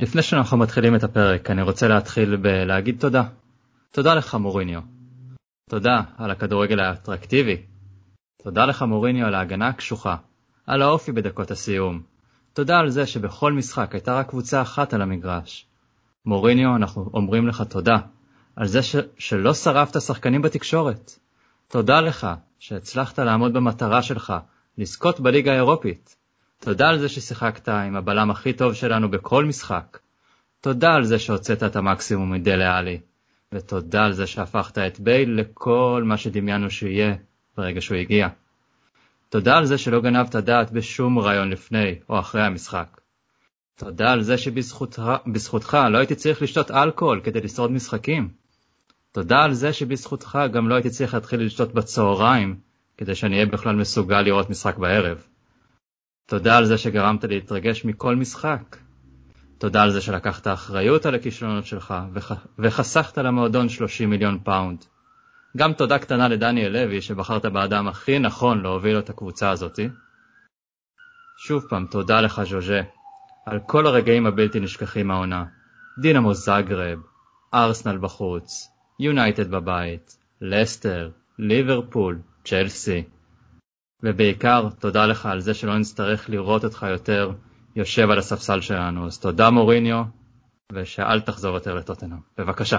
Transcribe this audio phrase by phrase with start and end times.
[0.00, 3.24] לפני שאנחנו מתחילים את הפרק, אני רוצה להתחיל בלהגיד תודה.
[3.90, 4.80] תודה לך מוריניו.
[5.70, 7.62] תודה על הכדורגל האטרקטיבי.
[8.42, 10.16] תודה לך מוריניו על ההגנה הקשוחה,
[10.66, 12.02] על האופי בדקות הסיום.
[12.52, 15.66] תודה על זה שבכל משחק הייתה רק קבוצה אחת על המגרש.
[16.26, 17.96] מוריניו, אנחנו אומרים לך תודה
[18.56, 18.96] על זה ש...
[19.18, 21.10] שלא שרפת שחקנים בתקשורת.
[21.68, 22.26] תודה לך
[22.58, 24.32] שהצלחת לעמוד במטרה שלך,
[24.78, 26.16] לזכות בליגה האירופית.
[26.62, 29.98] תודה על זה ששיחקת עם הבלם הכי טוב שלנו בכל משחק.
[30.60, 33.00] תודה על זה שהוצאת את המקסימום מדלה עלי.
[33.52, 37.14] ותודה על זה שהפכת את בייל לכל מה שדמיינו שיהיה
[37.56, 38.28] ברגע שהוא הגיע.
[39.28, 43.00] תודה על זה שלא גנבת דעת בשום רעיון לפני או אחרי המשחק.
[43.76, 48.28] תודה על זה שבזכותך לא הייתי צריך לשתות אלכוהול כדי לשרוד משחקים.
[49.12, 52.56] תודה על זה שבזכותך גם לא הייתי צריך להתחיל לשתות בצהריים
[52.96, 55.26] כדי שאני אהיה בכלל מסוגל לראות משחק בערב.
[56.30, 58.76] תודה על זה שגרמת להתרגש מכל משחק.
[59.58, 62.32] תודה על זה שלקחת אחריות על הכישלונות שלך וח...
[62.58, 64.84] וחסכת למועדון 30 מיליון פאונד.
[65.56, 69.88] גם תודה קטנה לדניאל לוי שבחרת באדם הכי נכון להוביל את הקבוצה הזאתי.
[71.46, 72.80] שוב פעם, תודה לך ז'וז'ה,
[73.46, 75.44] על כל הרגעים הבלתי נשכחים מהעונה.
[76.00, 76.98] דינמו זאגרב,
[77.54, 78.68] ארסנל בחוץ,
[79.00, 83.04] יונייטד בבית, לסטר, ליברפול, צ'לסי.
[84.02, 87.30] ובעיקר, תודה לך על זה שלא נצטרך לראות אותך יותר
[87.76, 89.06] יושב על הספסל שלנו.
[89.06, 90.02] אז תודה מוריניו,
[90.72, 92.18] ושאל תחזור יותר לטוטנאם.
[92.38, 92.78] בבקשה.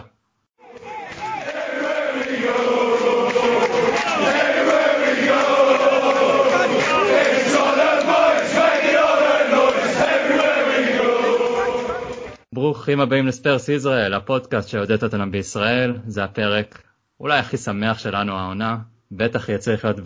[12.53, 16.81] ברוכים הבאים לספרס ישראל, הפודקאסט שעודד אותנו בישראל, זה הפרק
[17.19, 18.77] אולי הכי שמח שלנו העונה,
[19.11, 19.99] בטח יהיה צריך להיות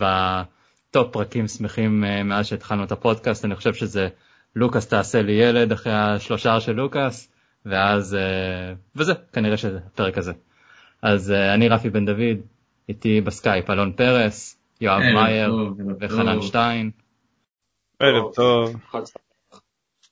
[0.96, 4.08] בטופ פרקים שמחים אה, מאז שהתחלנו את הפודקאסט, אני חושב שזה
[4.56, 7.32] לוקאס תעשה לי ילד אחרי השלושה של לוקאס,
[7.66, 10.32] ואז, אה, וזה, כנראה שזה הפרק הזה.
[11.02, 12.38] אז אה, אני רפי בן דוד,
[12.88, 15.54] איתי בסקייפ אלון פרס, יואב מאייר
[16.00, 16.90] וחנן שטיין.
[18.00, 18.76] ערב טוב.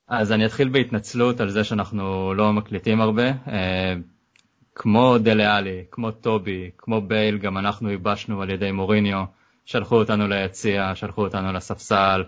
[0.08, 3.32] אז אני אתחיל בהתנצלות על זה שאנחנו לא מקליטים הרבה.
[4.74, 9.24] כמו דליאלי, כמו טובי, כמו בייל, גם אנחנו ייבשנו על ידי מוריניו,
[9.64, 12.24] שלחו אותנו ליציע, שלחו אותנו לספסל,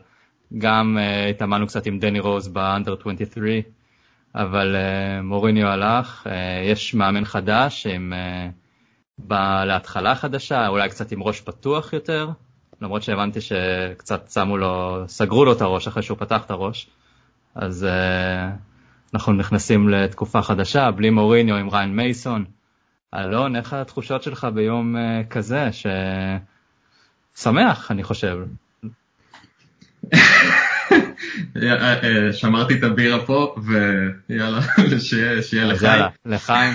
[0.59, 3.51] גם uh, התאמנו קצת עם דני רוז באנדר 23,
[4.35, 6.31] אבל uh, מוריניו הלך, uh,
[6.65, 8.53] יש מאמן חדש עם, uh,
[9.19, 12.29] בא להתחלה חדשה, אולי קצת עם ראש פתוח יותר,
[12.83, 16.89] למרות שהבנתי שקצת שמו לו, סגרו לו את הראש אחרי שהוא פתח את הראש.
[17.55, 18.57] אז uh,
[19.15, 22.45] אנחנו נכנסים לתקופה חדשה, בלי מוריניו עם ריין מייסון.
[23.15, 25.73] אלון, איך התחושות שלך ביום uh, כזה,
[27.37, 28.39] ששמח, אני חושב.
[31.57, 33.55] אה, שמרתי את הבירה פה,
[34.29, 34.61] ויאללה,
[35.07, 35.71] שיהיה לחיים.
[35.71, 36.75] אז יאללה, לחיים.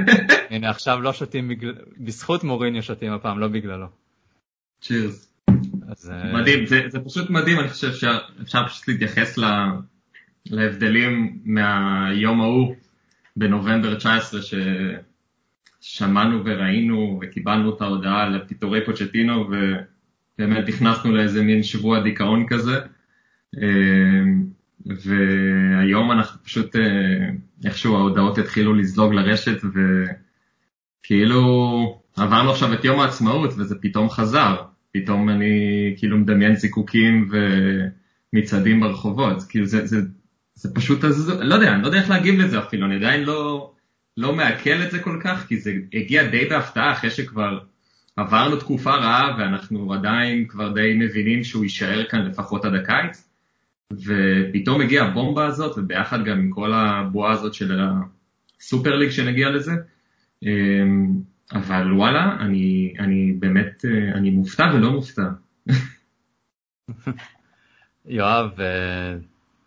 [0.50, 1.50] הנה, עכשיו לא שותים,
[1.98, 3.86] בזכות מוריניו שותים הפעם, לא בגללו.
[4.80, 5.30] צ'ירס.
[6.32, 9.38] מדהים, זה פשוט מדהים, אני חושב שאפשר פשוט להתייחס
[10.46, 12.74] להבדלים מהיום ההוא
[13.36, 14.40] בנובמבר 19
[15.80, 19.48] ששמענו וראינו וקיבלנו את ההודעה על פיטורי פוצ'טינו
[20.38, 22.80] ובאמת נכנסנו לאיזה מין שבוע דיכאון כזה
[24.86, 26.76] והיום אנחנו פשוט
[27.64, 29.60] איכשהו ההודעות התחילו לזלוג לרשת
[31.04, 34.62] וכאילו עברנו עכשיו את יום העצמאות וזה פתאום חזר,
[34.92, 37.30] פתאום אני כאילו מדמיין זיקוקים
[38.32, 40.00] ומצעדים ברחובות, כאילו זה, זה
[40.54, 43.72] זה פשוט, אז, לא יודע, אני לא יודע איך להגיב לזה אפילו, אני עדיין לא,
[44.16, 47.58] לא מעכל את זה כל כך, כי זה הגיע די בהפתעה אחרי שכבר
[48.16, 53.28] עברנו תקופה רעה ואנחנו עדיין כבר די מבינים שהוא יישאר כאן לפחות עד הקיץ,
[53.92, 57.80] ופתאום הגיעה הבומבה הזאת, וביחד גם עם כל הבועה הזאת של
[58.60, 59.72] הסופר ליג שנגיע לזה,
[60.42, 61.12] אמ,
[61.52, 65.28] אבל וואלה, אני, אני באמת, אני מופתע ולא מופתע.
[68.06, 69.14] יואב, אה,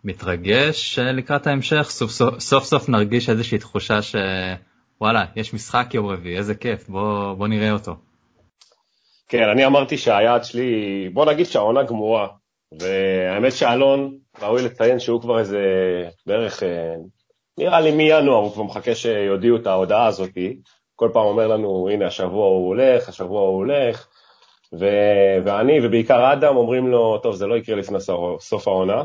[0.04, 6.06] מתרגש אה, לקראת ההמשך, סוף סוף, סוף סוף נרגיש איזושהי תחושה שוואלה, יש משחק יום
[6.06, 7.96] רביעי, איזה כיף, בוא, בוא נראה אותו.
[9.28, 12.28] כן, אני אמרתי שהיעד שלי, בוא נגיד שהעונה גמורה,
[12.80, 15.58] והאמת שאלון, ראוי לציין שהוא כבר איזה
[16.26, 16.94] בערך, אה,
[17.58, 20.30] נראה לי מינואר הוא כבר מחכה שיודיעו את ההודעה הזאת,
[20.94, 24.08] כל פעם אומר לנו, הנה השבוע הוא הולך, השבוע הוא הולך,
[24.78, 24.86] ו...
[25.44, 27.98] ואני ובעיקר אדם אומרים לו, טוב, זה לא יקרה לפני
[28.40, 29.04] סוף העונה,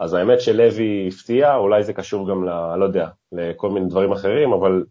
[0.00, 2.76] אז האמת שלוי הפתיע, אולי זה קשור גם ל...
[2.76, 4.84] לא יודע, לכל מיני דברים אחרים, אבל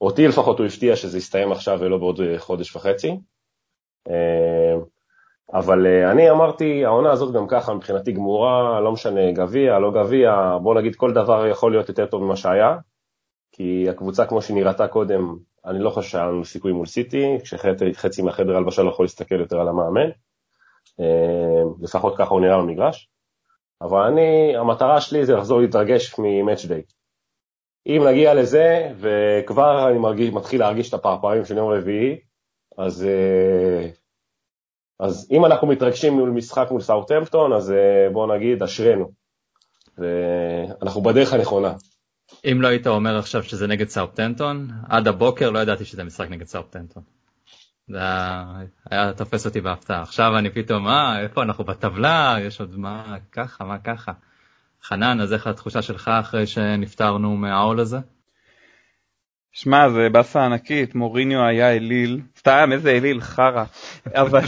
[0.00, 3.16] אותי לפחות הוא הפתיע שזה יסתיים עכשיו ולא בעוד חודש וחצי.
[4.08, 4.76] אה,
[5.52, 10.58] אבל uh, אני אמרתי, העונה הזאת גם ככה מבחינתי גמורה, לא משנה גביע, לא גביע,
[10.62, 12.76] בוא נגיד כל דבר יכול להיות יותר טוב ממה שהיה,
[13.52, 15.36] כי הקבוצה כמו שנראתה קודם,
[15.66, 19.60] אני לא חושב שהיה לנו סיכוי מול סיטי, כשחצי מהחדר הלבשה לא יכול להסתכל יותר
[19.60, 20.10] על המאמן,
[21.00, 21.04] uh,
[21.82, 23.08] לפחות ככה הוא נראה במגרש,
[23.82, 26.20] אבל אני, המטרה שלי זה לחזור להתרגש
[26.68, 26.82] דיי.
[27.86, 32.18] אם נגיע לזה, וכבר אני מרגיש, מתחיל להרגיש את הפרפרים של יום רביעי,
[32.78, 33.88] אז, אה,
[35.00, 39.10] אז אם אנחנו מתרגשים מול משחק מול סאוטהמפטון, אז אה, בואו נגיד, אשרינו.
[39.98, 41.74] ואנחנו בדרך הנכונה.
[42.44, 46.46] אם לא היית אומר עכשיו שזה נגד סאוטהמפטון, עד הבוקר לא ידעתי שזה משחק נגד
[46.46, 47.02] סאוטהמפטון.
[47.88, 47.98] זה
[48.90, 50.02] היה תופס אותי בהפתעה.
[50.02, 54.12] עכשיו אני פתאום, אה, איפה אנחנו בטבלה, יש עוד מה ככה, מה ככה.
[54.82, 57.98] חנן, אז איך התחושה שלך אחרי שנפטרנו מהעול הזה?
[59.60, 63.64] שמע, זה באסה ענקית, מוריניו היה אליל, סתם, איזה אליל, חרא.
[64.14, 64.40] אבל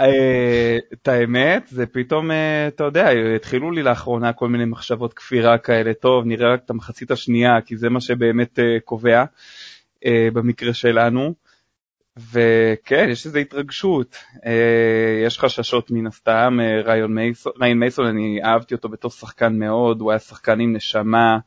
[0.00, 5.58] אה, את האמת, זה פתאום, אה, אתה יודע, התחילו לי לאחרונה כל מיני מחשבות כפירה
[5.58, 9.24] כאלה, טוב, נראה רק את המחצית השנייה, כי זה מה שבאמת אה, קובע
[10.32, 11.34] במקרה שלנו.
[12.32, 14.16] וכן, יש איזו התרגשות,
[15.26, 16.58] יש חששות מן הסתם,
[17.58, 21.38] ריין מייסון, אני אהבתי אותו בתור שחקן מאוד, הוא היה שחקן עם נשמה,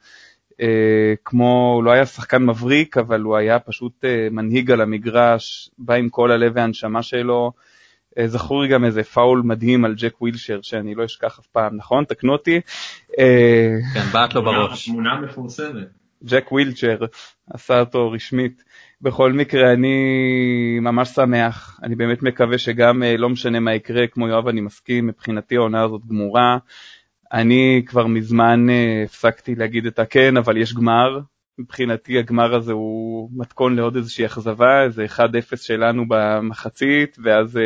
[1.26, 6.10] כמו, הוא לא היה שחקן מבריק, אבל הוא היה פשוט מנהיג על המגרש, בא עם
[6.10, 7.52] כל הלב והנשמה שלו.
[8.26, 12.04] זכור לי גם איזה פאול מדהים על ג'ק ווילשר, שאני לא אשכח אף פעם, נכון?
[12.04, 12.62] תקנו אותי.
[13.94, 14.90] כן, בעט לו בראש.
[14.90, 15.88] תמונה מפורסמת.
[16.24, 17.06] ג'ק ווילשר
[17.54, 18.64] עשה אותו רשמית.
[19.02, 24.28] בכל מקרה, אני ממש שמח, אני באמת מקווה שגם אה, לא משנה מה יקרה, כמו
[24.28, 26.58] יואב אני מסכים, מבחינתי העונה הזאת גמורה.
[27.34, 31.20] אני כבר מזמן אה, הפסקתי להגיד את הכן, אבל יש גמר.
[31.58, 35.20] מבחינתי הגמר הזה הוא מתכון לעוד איזושהי אכזבה, איזה 1-0
[35.56, 37.60] שלנו במחצית, ואז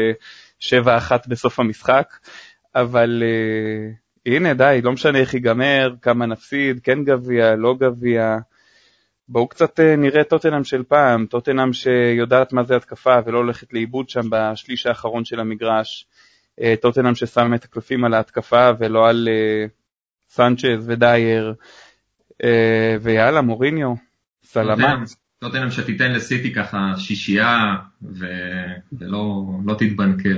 [0.60, 2.08] 7-1 אה, בסוף המשחק.
[2.76, 8.38] אבל uh, הנה, די, לא משנה איך ייגמר, כמה נפסיד, כן גביע, לא גביע.
[9.28, 14.10] בואו קצת אה, נראה טוטנאם של פעם, טוטנאם שיודעת מה זה התקפה ולא הולכת לאיבוד
[14.10, 16.08] שם בשליש האחרון של המגרש,
[16.81, 19.66] טוטנאם ששם את הקלפים על ההתקפה ולא על אה,
[20.30, 21.54] סנצ'ז ודייר,
[23.02, 23.94] ויאללה, מוריניו,
[24.44, 25.10] סלמת.
[25.40, 28.25] טוטנאם שתיתן לסיטי ככה שישייה ו...
[29.00, 30.38] ולא לא תתבנקר.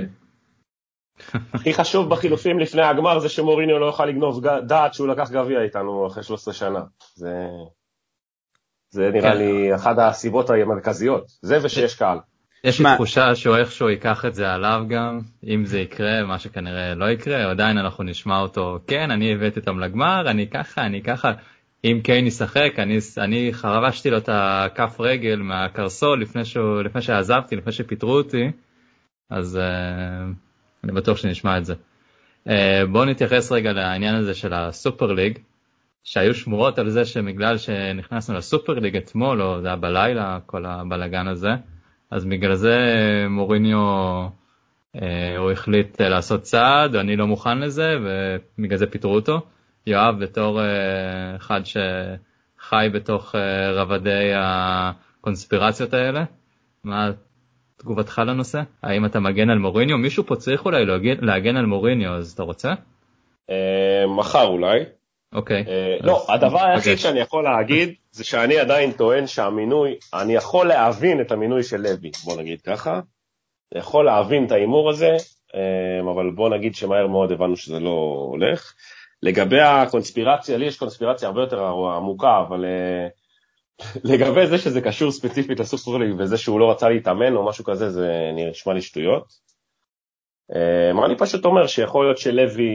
[1.52, 6.06] הכי חשוב בחילופים לפני הגמר זה שמוריניו לא יוכל לגנוב דעת שהוא לקח גביע איתנו
[6.06, 6.80] אחרי 13 שנה.
[7.14, 7.46] זה...
[8.90, 9.38] זה נראה כן.
[9.38, 12.18] לי אחת הסיבות המרכזיות, זה ושיש קהל.
[12.64, 16.94] יש לי תחושה שהוא איכשהו ייקח את זה עליו גם, אם זה יקרה, מה שכנראה
[16.94, 21.32] לא יקרה, עדיין אנחנו נשמע אותו, כן, אני הבאתי אותם לגמר, אני ככה, אני ככה,
[21.84, 27.56] אם קיין ישחק, אני, אני חרבשתי לו את הכף רגל מהקרסול לפני, שהוא, לפני שעזבתי,
[27.56, 28.50] לפני שפיטרו אותי,
[29.30, 30.34] אז uh,
[30.84, 31.74] אני בטוח שנשמע את זה.
[32.48, 32.50] Uh,
[32.92, 35.38] בואו נתייחס רגע לעניין הזה של הסופר ליג.
[36.04, 41.28] שהיו שמועות על זה שבגלל שנכנסנו לסופר ליג אתמול, או זה היה בלילה, כל הבלאגן
[41.28, 41.48] הזה,
[42.10, 42.76] אז בגלל זה
[43.30, 43.78] מוריניו,
[44.96, 47.94] אה, הוא החליט לעשות צעד, אני לא מוכן לזה,
[48.58, 49.40] ובגלל זה פיטרו אותו.
[49.86, 56.24] יואב, בתור אה, אחד שחי בתוך אה, רבדי הקונספירציות האלה,
[56.84, 57.10] מה
[57.76, 58.62] תגובתך לנושא?
[58.82, 59.98] האם אתה מגן על מוריניו?
[59.98, 60.84] מישהו פה צריך אולי
[61.20, 62.74] להגן על מוריניו, אז אתה רוצה?
[63.50, 64.80] אה, מחר אולי.
[65.32, 65.64] אוקיי.
[65.68, 71.20] אה, לא, הדבר היחיד שאני יכול להגיד זה שאני עדיין טוען שהמינוי, אני יכול להבין
[71.20, 73.00] את המינוי של לוי, בוא נגיד ככה.
[73.74, 75.16] יכול להבין את ההימור הזה,
[75.54, 78.74] אה, אבל בוא נגיד שמהר מאוד הבנו שזה לא הולך.
[79.22, 81.64] לגבי הקונספירציה, לי יש קונספירציה הרבה יותר
[81.96, 83.08] עמוקה, אבל אה,
[84.12, 88.30] לגבי זה שזה קשור ספציפית לסופרליג וזה שהוא לא רצה להתאמן או משהו כזה, זה
[88.34, 89.48] נשמע לי שטויות.
[91.04, 92.72] אני פשוט אומר שיכול להיות שלוי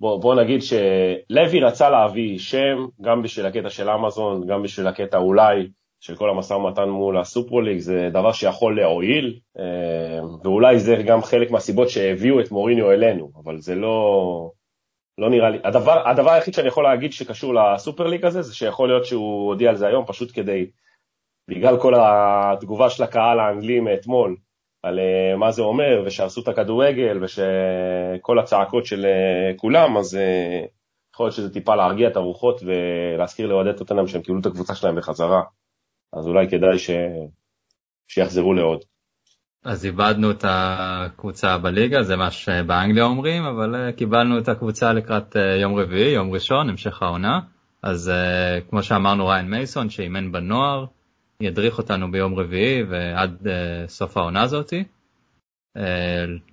[0.00, 5.18] בוא, בוא נגיד שלוי רצה להביא שם, גם בשביל הקטע של אמזון, גם בשביל הקטע
[5.18, 5.68] אולי
[6.00, 11.50] של כל המשא ומתן מול הסופרוליג, זה דבר שיכול להועיל, אה, ואולי זה גם חלק
[11.50, 14.50] מהסיבות שהביאו את מוריניו אלינו, אבל זה לא,
[15.18, 19.04] לא נראה לי, הדבר, הדבר היחיד שאני יכול להגיד שקשור לסופרליג הזה, זה שיכול להיות
[19.04, 20.70] שהוא הודיע על זה היום, פשוט כדי,
[21.48, 24.36] בגלל כל התגובה של הקהל האנגלי מאתמול,
[24.88, 30.64] על אה, מה זה אומר, ושהרסו את הכדורגל, ושכל הצעקות של אה, כולם, אז אה,
[31.14, 34.96] יכול להיות שזה טיפה להרגיע את הרוחות ולהזכיר לאוהדי טוטנאם שהם קיבלו את הקבוצה שלהם
[34.96, 35.42] בחזרה.
[36.12, 36.90] אז אולי כדאי ש...
[38.08, 38.80] שיחזרו לעוד.
[39.64, 45.78] אז איבדנו את הקבוצה בליגה, זה מה שבאנגליה אומרים, אבל קיבלנו את הקבוצה לקראת יום
[45.78, 47.40] רביעי, יום ראשון, המשך העונה.
[47.82, 48.12] אז
[48.70, 50.84] כמו שאמרנו, ריאן מייסון שאימן בנוער,
[51.42, 54.84] ידריך אותנו ביום רביעי ועד uh, סוף העונה הזאתי.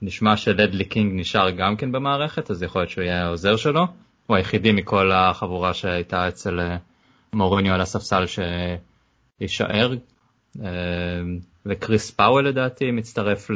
[0.01, 3.81] נשמע שלדלי קינג נשאר גם כן במערכת, אז יכול להיות שהוא יהיה העוזר שלו.
[4.27, 6.59] הוא היחידי מכל החבורה שהייתה אצל
[7.33, 8.23] מוריניו על הספסל
[9.39, 9.93] שיישאר.
[11.65, 13.49] וקריס פאוול לדעתי מצטרף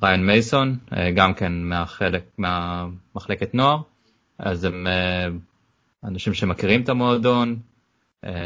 [0.00, 0.78] לריאן מייסון,
[1.14, 3.78] גם כן מהחלק, מהמחלקת נוער.
[4.38, 4.86] אז הם
[6.04, 7.56] אנשים שמכירים את המועדון,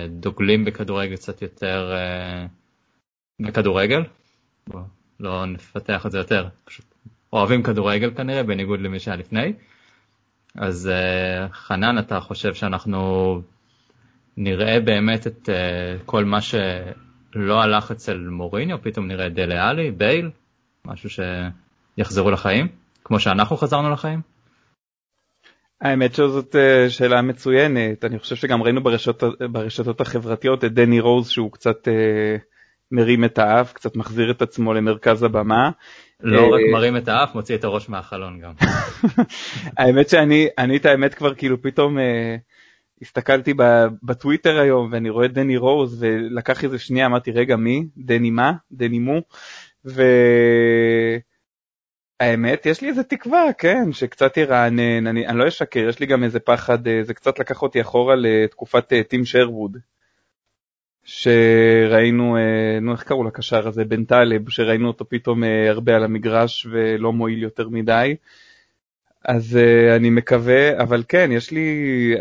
[0.09, 1.93] דוגלים בכדורגל קצת יותר
[3.43, 4.03] בכדורגל,
[4.67, 4.81] בוא,
[5.21, 6.85] לא נפתח את זה יותר, פשוט
[7.33, 9.53] אוהבים כדורגל כנראה, בניגוד למי שהיה לפני.
[10.55, 10.91] אז
[11.53, 13.41] חנן, אתה חושב שאנחנו
[14.37, 15.49] נראה באמת את
[16.07, 20.31] כל מה שלא הלך אצל מוריניו, פתאום נראה דלה עלי, בייל,
[20.85, 21.11] משהו
[21.97, 22.69] שיחזרו לחיים,
[23.05, 24.21] כמו שאנחנו חזרנו לחיים?
[25.81, 31.29] האמת שזאת אה, שאלה מצוינת, אני חושב שגם ראינו ברשת, ברשתות החברתיות את דני רוז
[31.29, 32.37] שהוא קצת אה,
[32.91, 35.71] מרים את האף, קצת מחזיר את עצמו למרכז הבמה.
[36.21, 38.53] לא אה, רק מרים את האף, מוציא את הראש מהחלון גם.
[39.79, 42.37] האמת שאני, אני את האמת כבר כאילו פתאום אה,
[43.03, 43.55] הסתכלתי
[44.03, 47.87] בטוויטר היום ואני רואה דני רוז ולקח איזה שנייה, אמרתי רגע מי?
[47.97, 48.53] דני מה?
[48.73, 49.21] דני מו?
[49.87, 50.03] ו...
[52.21, 56.25] האמת, יש לי איזה תקווה, כן, שקצת ירענן, אני, אני לא אשקר, יש לי גם
[56.25, 59.77] איזה פחד, אה, זה קצת לקח אותי אחורה לתקופת אה, טים שרווד,
[61.05, 66.67] שראינו, אה, נו איך קראו לקשר הזה, בן טלב, שראינו אותו פתאום הרבה על המגרש
[66.71, 68.17] ולא מועיל יותר מדי.
[69.25, 69.59] אז
[69.97, 71.69] אני מקווה, אבל כן, יש לי,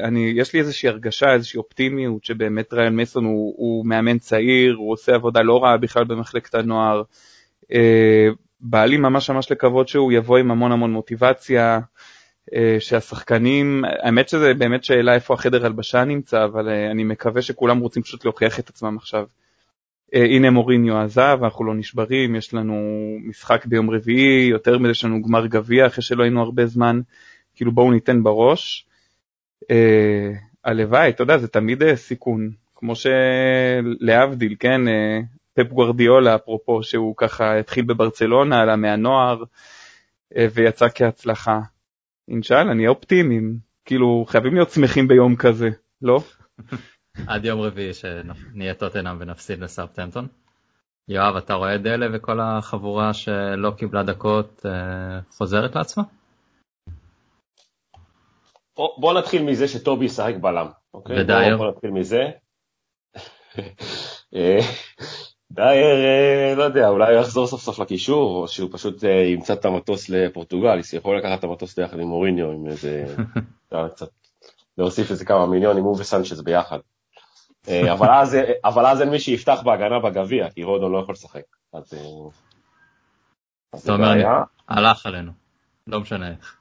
[0.03, 4.91] אני, יש לי איזושהי הרגשה, איזושהי אופטימיות שבאמת ריין מסון הוא, הוא מאמן צעיר, הוא
[4.91, 7.01] עושה עבודה לא רעה בכלל במחלקת הנוער.
[8.69, 11.79] בא לי ממש ממש לקוות שהוא יבוא עם המון המון מוטיבציה,
[12.53, 17.79] אה, שהשחקנים, האמת שזה באמת שאלה איפה החדר הלבשה נמצא, אבל אה, אני מקווה שכולם
[17.79, 19.25] רוצים פשוט להוכיח את עצמם עכשיו.
[20.15, 22.75] אה, הנה מוריניו עזב, אנחנו לא נשברים, יש לנו
[23.24, 27.01] משחק ביום רביעי, יותר מזה יש לנו גמר גביע אחרי שלא היינו הרבה זמן,
[27.55, 28.86] כאילו בואו ניתן בראש.
[30.65, 34.81] הלוואי, אתה יודע, זה תמיד סיכון, כמו שלהבדיל, כן,
[35.55, 39.43] פפ גוורדיולה, אפרופו, שהוא ככה התחיל בברצלונה, עלה מהנוער
[40.38, 41.59] אה, ויצא כהצלחה.
[42.27, 45.69] אינשאללה, נהיה אופטימיים, כאילו חייבים להיות שמחים ביום כזה,
[46.01, 46.19] לא?
[47.27, 50.27] עד יום רביעי שנהיה טוטנאם ונפסיד לסאבטמפטון.
[51.07, 56.03] יואב, אתה רואה את דלה וכל החבורה שלא קיבלה דקות אה, חוזרת לעצמה?
[58.75, 61.21] בוא נתחיל מזה שטובי ישחק בלם, אוקיי?
[61.21, 61.57] ודייר?
[61.57, 62.24] בוא נתחיל מזה.
[65.59, 69.09] אה, דייר, אה, לא יודע, אולי הוא יחזור סוף סוף לקישור, או שהוא פשוט אה,
[69.09, 73.05] ימצא את המטוס לפורטוגל, יכול לקחת את המטוס ביחד עם מוריניו, עם איזה,
[73.93, 74.07] קצת,
[74.77, 76.79] להוסיף איזה כמה מיליונים, הוא וסנצ'ז ביחד.
[77.67, 81.43] אה, אבל אז, אבל אז אין מי שיפתח בהגנה בגביע, כי רודון לא יכול לשחק.
[81.74, 81.93] אז...
[83.75, 84.25] זאת אומרת,
[84.69, 85.31] הלך עלינו,
[85.88, 86.57] לא משנה איך.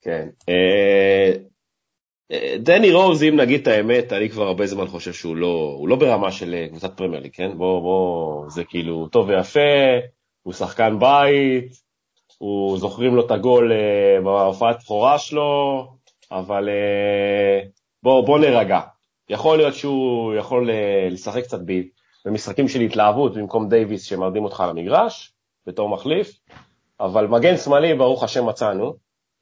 [0.00, 0.28] כן.
[2.58, 5.96] דני רוז, אם נגיד את האמת, אני כבר הרבה זמן חושב שהוא לא, הוא לא
[5.96, 7.58] ברמה של אה, קבוצת פרמייר כן?
[7.58, 9.60] בוא, בוא, זה כאילו טוב ויפה,
[10.42, 11.72] הוא שחקן בית,
[12.38, 15.86] הוא זוכרים לו את הגול uh, בהופעת בכורה שלו,
[16.30, 17.68] אבל uh,
[18.02, 18.80] בוא, בוא נרגע.
[19.28, 20.72] יכול להיות שהוא יכול uh,
[21.12, 21.88] לשחק קצת בי,
[22.24, 25.32] במשחקים של התלהבות במקום דייוויס שמרדים אותך על המגרש,
[25.66, 26.32] בתור מחליף,
[27.00, 28.94] אבל מגן שמאלי, ברוך השם מצאנו.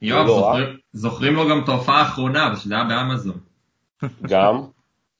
[0.02, 3.38] יואב, לא זוכרים, זוכרים לו גם את ההופעה האחרונה, שזה היה באמזון.
[4.22, 4.62] גם.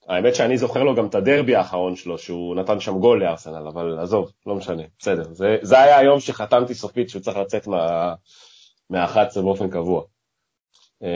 [0.08, 3.98] האמת שאני זוכר לו גם את הדרבי האחרון שלו, שהוא נתן שם גול לארסנל, אבל
[3.98, 5.22] עזוב, לא משנה, בסדר.
[5.32, 8.14] זה, זה היה היום שחתמתי סופית שהוא צריך לצאת מה,
[8.90, 10.02] מה-11 באופן קבוע.
[11.02, 11.08] אמ,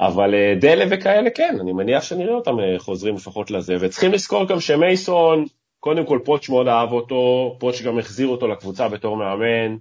[0.00, 4.48] אבל אה, דלה וכאלה כן, אני מניח שנראה אותם אה, חוזרים לפחות לזה, וצריכים לזכור
[4.48, 5.44] גם שמייסון,
[5.80, 9.76] קודם כל פוטש מאוד אהב אותו, פוטש גם החזיר אותו לקבוצה בתור מאמן,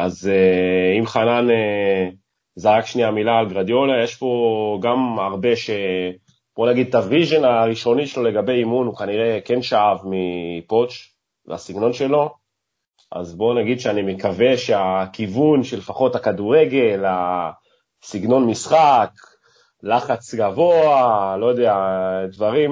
[0.00, 2.08] אז אה, אם חנן אה,
[2.54, 5.70] זרק שנייה מילה על גרדיולה, יש פה גם הרבה ש...
[6.56, 11.14] בוא נגיד את ה vision הראשוני שלו לגבי אימון, הוא כנראה כן שאב מפוטש
[11.46, 12.30] והסגנון שלו,
[13.12, 19.10] אז בוא נגיד שאני מקווה שהכיוון של לפחות הכדורגל, הסגנון משחק,
[19.82, 21.74] לחץ גבוה, לא יודע,
[22.32, 22.70] דברים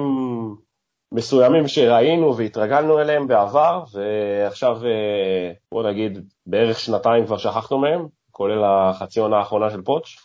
[1.11, 8.63] מסוימים שראינו והתרגלנו אליהם בעבר, ועכשיו, אה, בוא נגיד, בערך שנתיים כבר שכחנו מהם, כולל
[8.63, 10.17] החצי עונה האחרונה של פוטש,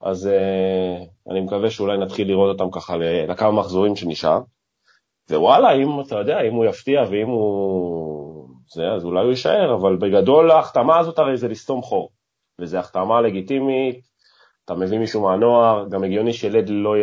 [0.00, 2.96] אז uh, אני מקווה שאולי נתחיל לראות אותם ככה
[3.28, 4.40] לכמה מחזורים שנשאר.
[5.30, 8.48] ווואלה, אם אתה יודע, אם הוא יפתיע ואם הוא...
[8.74, 12.10] זה, אז אולי הוא יישאר, אבל בגדול ההחתמה הזאת הרי זה לסתום חור,
[12.60, 14.00] וזו החתמה לגיטימית,
[14.64, 16.94] אתה מביא מישהו מהנוער, גם הגיוני שלד לא.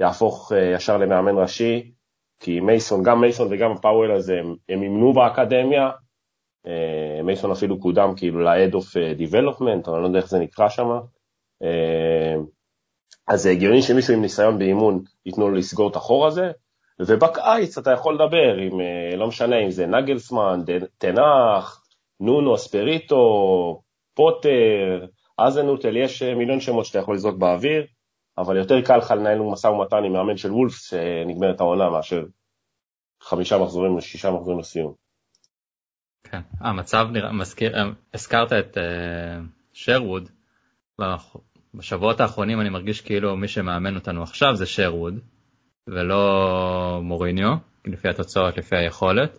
[0.00, 1.92] יהפוך אה, ישר למאמן ראשי,
[2.40, 5.90] כי מייסון, גם מייסון וגם פאוול הזה, הם, הם אימנו באקדמיה,
[6.66, 10.88] אה, מייסון אפילו קודם כאילו ל-Head of Development, אני לא יודע איך זה נקרא שם,
[13.28, 16.50] אז זה הגיוני שמישהו עם ניסיון באימון ייתנו לו לסגור את החור הזה,
[17.00, 18.80] ובקיץ אתה יכול לדבר עם,
[19.16, 20.60] לא משנה אם זה נגלסמן,
[20.98, 21.84] תנח,
[22.20, 23.82] נונו, אספריטו,
[24.14, 25.06] פוטר,
[25.38, 27.86] אזנוטל, יש מיליון שמות שאתה יכול לזרוק באוויר,
[28.38, 32.24] אבל יותר קל לך לנהל משא ומתן עם מאמן של וולפס שנגמרת העונה מאשר
[33.22, 34.94] חמישה מחזורים לשישה מחזורים לסיום.
[36.24, 37.72] כן, המצב נראה, מזכיר,
[38.14, 38.80] הזכרת את uh,
[39.72, 40.28] שרווד,
[41.74, 45.14] בשבועות האחרונים אני מרגיש כאילו מי שמאמן אותנו עכשיו זה שרווד,
[45.88, 47.54] ולא מוריניו,
[47.86, 49.38] לפי התוצאות, לפי היכולת,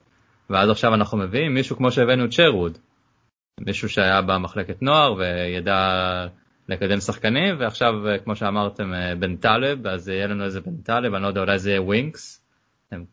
[0.50, 2.78] ואז עכשיו אנחנו מביאים מישהו כמו שהבאנו את שרווד,
[3.60, 5.78] מישהו שהיה במחלקת נוער וידע
[6.70, 7.94] לקדם שחקנים, ועכשיו,
[8.24, 11.70] כמו שאמרתם, בן טלב, אז יהיה לנו איזה בן טלב, אני לא יודע, אולי זה
[11.70, 12.46] יהיה ווינקס,
[12.92, 13.06] הם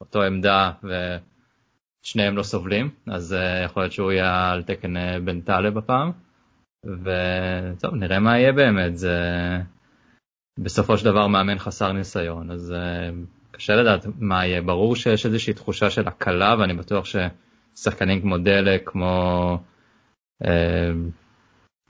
[0.00, 4.94] אותו עמדה ושניהם לא סובלים, אז יכול להיות שהוא יהיה על תקן
[5.24, 6.12] בן טלב הפעם.
[6.84, 9.18] וטוב, נראה מה יהיה באמת, זה
[10.58, 12.74] בסופו של דבר מאמן חסר ניסיון, אז
[13.50, 14.62] קשה לדעת מה יהיה.
[14.62, 19.58] ברור שיש איזושהי תחושה של הקלה, ואני בטוח ששחקנים כמו דלק, כמו...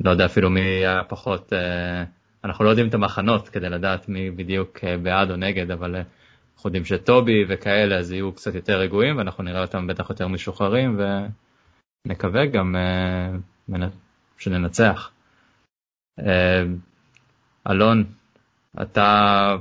[0.01, 2.05] אה, לא יודע אפילו מי היה פחות, אה,
[2.45, 6.69] אנחנו לא יודעים את המחנות כדי לדעת מי בדיוק אה, בעד או נגד, אבל אנחנו
[6.69, 11.01] יודעים שטובי וכאלה אז יהיו קצת יותר רגועים, ואנחנו נראה אותם בטח יותר משוחררים,
[12.07, 12.77] ונקווה גם
[14.39, 15.11] שננצח.
[17.71, 18.05] אלון,
[18.83, 19.57] אתה,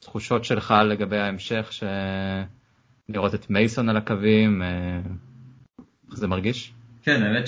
[0.00, 1.84] תחושות שלך לגבי ההמשך, ש...
[3.08, 4.62] לראות את מייסון על הקווים,
[6.10, 6.72] איך זה מרגיש?
[7.02, 7.46] כן, האמת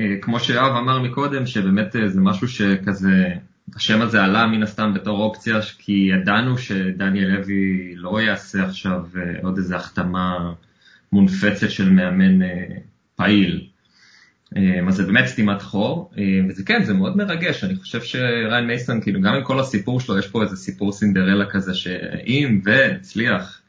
[0.00, 3.28] שכמו שיואב אמר מקודם, שבאמת זה משהו שכזה,
[3.76, 9.02] השם הזה עלה מן הסתם בתור אופציה, כי ידענו שדניאל לוי לא יעשה עכשיו
[9.42, 10.52] עוד איזו החתמה
[11.12, 12.46] מונפצת של מאמן
[13.16, 13.66] פעיל.
[14.88, 16.12] אז זה באמת סתימת חור,
[16.48, 20.18] וזה כן, זה מאוד מרגש, אני חושב שריין מייסון, כאילו גם עם כל הסיפור שלו,
[20.18, 23.61] יש פה איזה סיפור סינדרלה כזה, שאם והצליח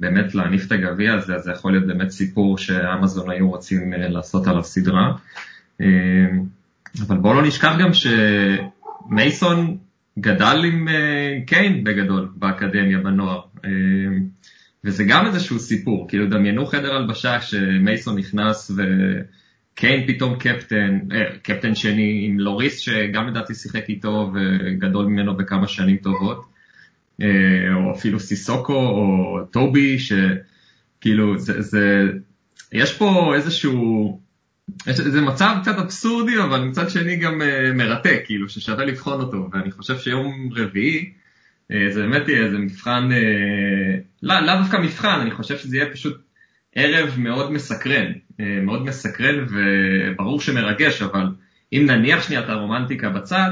[0.00, 4.08] באמת להניף את הגביע הזה, אז זה יכול להיות באמת סיפור שאמזון היו רוצים אה,
[4.08, 5.12] לעשות עליו סדרה.
[7.06, 9.76] אבל בואו לא נשכח גם שמייסון
[10.18, 13.40] גדל עם אה, קיין בגדול באקדמיה, בנוער.
[14.84, 21.74] וזה גם איזשהו סיפור, כאילו דמיינו חדר הלבשה שמייסון נכנס וקיין פתאום קפטן, אה, קפטן
[21.74, 26.57] שני עם לוריס שגם לדעתי שיחק איתו וגדול ממנו בכמה שנים טובות, אה,
[27.74, 32.04] או אפילו סיסוקו או טובי, שכאילו זה, זה,
[32.72, 34.20] יש פה איזשהו,
[34.86, 39.70] זה מצב קצת אבסורדי אבל מצד שני גם אה, מרתק, כאילו ששווה לבחון אותו, ואני
[39.70, 41.12] חושב שיום רביעי
[41.72, 45.92] אה, זה באמת יהיה איזה מבחן, אה, לא, לא דווקא מבחן, אני חושב שזה יהיה
[45.92, 46.22] פשוט
[46.74, 51.26] ערב מאוד מסקרן, אה, מאוד מסקרן וברור שמרגש, אבל
[51.72, 53.50] אם נניח שנייה את הרומנטיקה בצד,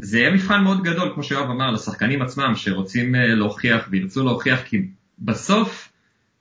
[0.00, 4.88] זה יהיה מבחן מאוד גדול, כמו שיואב אמר, לשחקנים עצמם שרוצים להוכיח וירצו להוכיח, כי
[5.18, 5.92] בסוף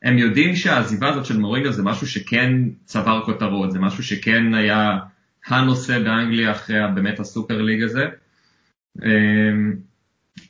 [0.04, 2.52] הם יודעים שהעזיבה הזאת של מוריניו זה משהו שכן
[2.86, 4.98] צבר כותרות, זה משהו שכן היה
[5.48, 8.06] הנושא באנגליה אחרי באמת הסופר ליג הזה.
[9.04, 9.76] אמ,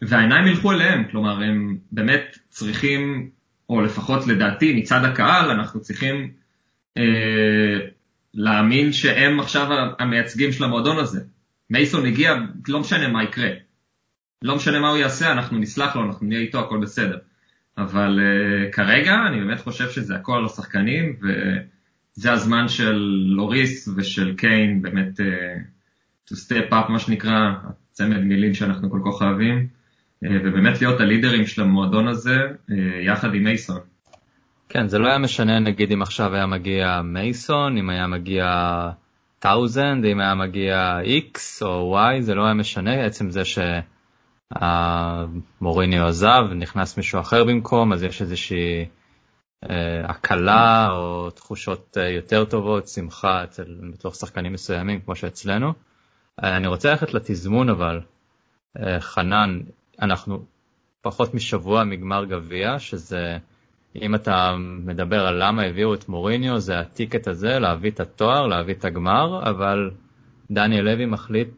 [0.01, 3.29] והעיניים ילכו אליהם, כלומר הם באמת צריכים,
[3.69, 6.31] או לפחות לדעתי מצד הקהל, אנחנו צריכים
[6.97, 7.77] אה,
[8.33, 9.67] להאמין שהם עכשיו
[9.99, 11.19] המייצגים של המועדון הזה.
[11.69, 12.35] מייסון הגיע,
[12.67, 13.49] לא משנה מה יקרה.
[14.41, 17.17] לא משנה מה הוא יעשה, אנחנו נסלח לו, אנחנו נהיה איתו, הכל בסדר.
[17.77, 22.95] אבל uh, כרגע אני באמת חושב שזה הכל על השחקנים, וזה הזמן של
[23.27, 25.23] לוריס ושל קיין באמת uh,
[26.29, 27.51] to step up, מה שנקרא,
[27.91, 29.67] צמד מילים שאנחנו כל כך אוהבים,
[30.23, 32.37] אה, ובאמת להיות הלידרים של המועדון הזה
[32.71, 33.79] אה, יחד עם מייסון.
[34.69, 38.45] כן, זה לא היה משנה נגיד אם עכשיו היה מגיע מייסון, אם היה מגיע
[39.45, 43.41] טאוזנד, אם היה מגיע X או Y, זה לא היה משנה, עצם זה
[44.51, 48.85] שהמוריניו עזב, נכנס מישהו אחר במקום, אז יש איזושהי
[49.69, 55.73] אה, הקלה או תחושות יותר טובות, שמחה אצל בתוך שחקנים מסוימים כמו שאצלנו.
[56.43, 58.01] אני רוצה ללכת לתזמון אבל,
[58.79, 59.59] אה, חנן,
[60.01, 60.45] אנחנו
[61.01, 63.37] פחות משבוע מגמר גביע, שזה,
[64.01, 68.73] אם אתה מדבר על למה הביאו את מוריניו, זה הטיקט הזה, להביא את התואר, להביא
[68.73, 69.91] את הגמר, אבל
[70.51, 71.49] דניאל לוי מחליט,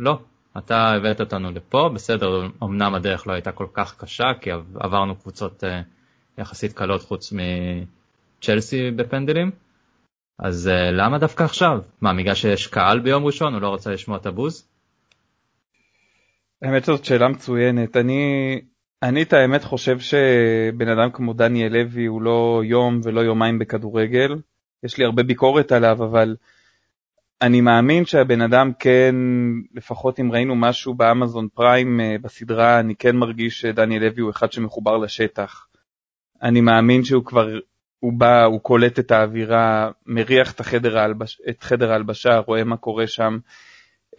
[0.00, 0.18] לא,
[0.58, 5.64] אתה הבאת אותנו לפה, בסדר, אמנם הדרך לא הייתה כל כך קשה, כי עברנו קבוצות
[5.64, 5.80] אה,
[6.38, 9.50] יחסית קלות חוץ מצ'לסי בפנדלים,
[10.38, 11.78] אז uh, למה דווקא עכשיו?
[12.00, 14.68] מה, בגלל שיש קהל ביום ראשון, הוא לא רוצה לשמוע את הבוז?
[16.62, 17.96] האמת שזאת שאלה מצוינת.
[17.96, 18.60] אני,
[19.04, 24.34] אני את האמת חושב שבן אדם כמו דניאל לוי הוא לא יום ולא יומיים בכדורגל.
[24.82, 26.36] יש לי הרבה ביקורת עליו, אבל
[27.42, 29.14] אני מאמין שהבן אדם כן,
[29.74, 34.52] לפחות אם ראינו משהו באמזון פריים אה, בסדרה, אני כן מרגיש שדניאל לוי הוא אחד
[34.52, 35.66] שמחובר לשטח.
[36.42, 37.48] אני מאמין שהוא כבר,
[38.00, 40.60] הוא בא, הוא קולט את האווירה, מריח את,
[41.62, 43.38] חדר ההלבשה, רואה מה קורה שם.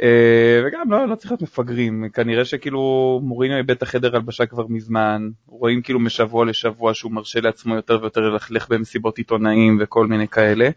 [0.01, 4.67] אה, וגם לא, לא צריך להיות מפגרים, כנראה שכאילו מוריניו איבד את החדר הלבשה כבר
[4.67, 10.27] מזמן, רואים כאילו משבוע לשבוע שהוא מרשה לעצמו יותר ויותר ללכלך במסיבות עיתונאים וכל מיני
[10.27, 10.69] כאלה.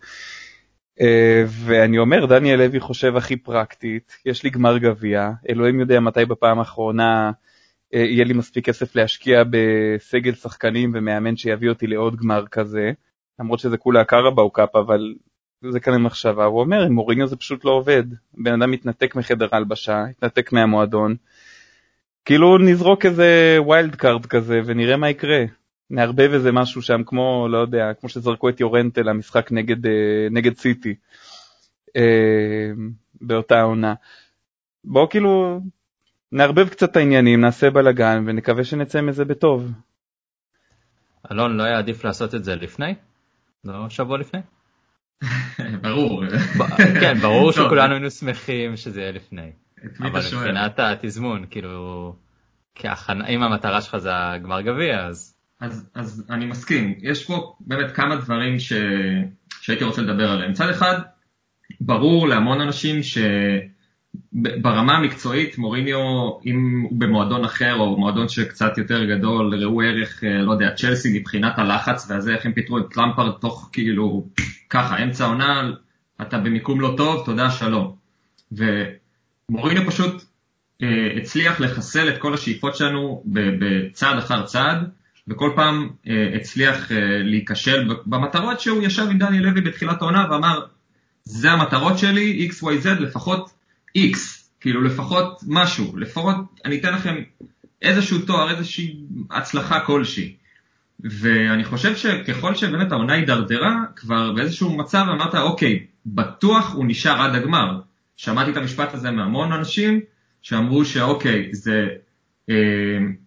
[1.01, 6.25] אה, ואני אומר, דניאל לוי חושב הכי פרקטית, יש לי גמר גביע, אלוהים יודע מתי
[6.25, 7.31] בפעם האחרונה
[7.95, 12.91] אה, יהיה לי מספיק כסף להשקיע בסגל שחקנים ומאמן שיביא אותי לעוד גמר כזה,
[13.41, 15.15] למרות שזה כולה Carabao Cup, אבל
[15.63, 19.49] זה כאן מחשבה, הוא אומר, עם מוריניו זה פשוט לא עובד, בן אדם מתנתק מחדר
[19.53, 21.17] הלבשה, מתנתק מהמועדון,
[22.25, 25.45] כאילו נזרוק איזה wild card כזה ונראה מה יקרה.
[25.91, 29.93] נערבב איזה משהו שם כמו, לא יודע, כמו שזרקו את יורנטה למשחק נגד, אה,
[30.31, 30.95] נגד סיטי
[31.97, 32.71] אה,
[33.21, 33.95] באותה עונה.
[34.85, 35.61] בואו כאילו
[36.33, 39.73] נערבב קצת את העניינים, נעשה בלאגן ונקווה שנצא מזה בטוב.
[41.33, 42.95] אלון, לא היה עדיף לעשות את זה לפני?
[43.65, 44.41] לא שבוע לפני?
[45.83, 46.25] ברור.
[47.01, 49.51] כן, ברור שכולנו היינו שמחים שזה יהיה לפני.
[50.01, 52.15] אבל מבחינת התזמון, כאילו,
[53.29, 58.17] אם המטרה שלך זה הגמר גביע, אז אז, אז אני מסכים, יש פה באמת כמה
[58.17, 58.73] דברים ש...
[59.61, 60.51] שהייתי רוצה לדבר עליהם.
[60.51, 61.01] מצד אחד,
[61.81, 63.03] ברור להמון אנשים
[64.35, 65.99] שברמה המקצועית מוריניו,
[66.47, 71.19] אם הוא במועדון אחר או מועדון שקצת יותר גדול, ראו ערך, אה, לא יודע, צ'לסי
[71.21, 74.27] מבחינת הלחץ והזה, איך הם פיתרו את למפרד תוך כאילו,
[74.71, 75.71] ככה, אמצע העונה,
[76.23, 77.95] אתה במיקום לא טוב, תודה, שלום.
[78.53, 80.25] ומוריניו פשוט
[80.83, 84.89] אה, הצליח לחסל את כל השאיפות שלנו בצעד אחר צעד.
[85.29, 90.61] וכל פעם אה, הצליח אה, להיכשל במטרות שהוא ישב עם דניאל לוי בתחילת העונה ואמר,
[91.25, 93.51] זה המטרות שלי, XYZ, לפחות
[93.97, 94.19] X,
[94.61, 97.15] כאילו לפחות משהו, לפחות אני אתן לכם
[97.83, 98.97] איזשהו תואר, איזושהי
[99.31, 100.35] הצלחה כלשהי.
[101.01, 107.35] ואני חושב שככל שבאמת העונה הידרדרה, כבר באיזשהו מצב אמרת, אוקיי, בטוח הוא נשאר עד
[107.35, 107.81] הגמר.
[108.17, 110.01] שמעתי את המשפט הזה מהמון אנשים
[110.43, 111.89] שאמרו שאוקיי, זה
[112.51, 112.55] אה,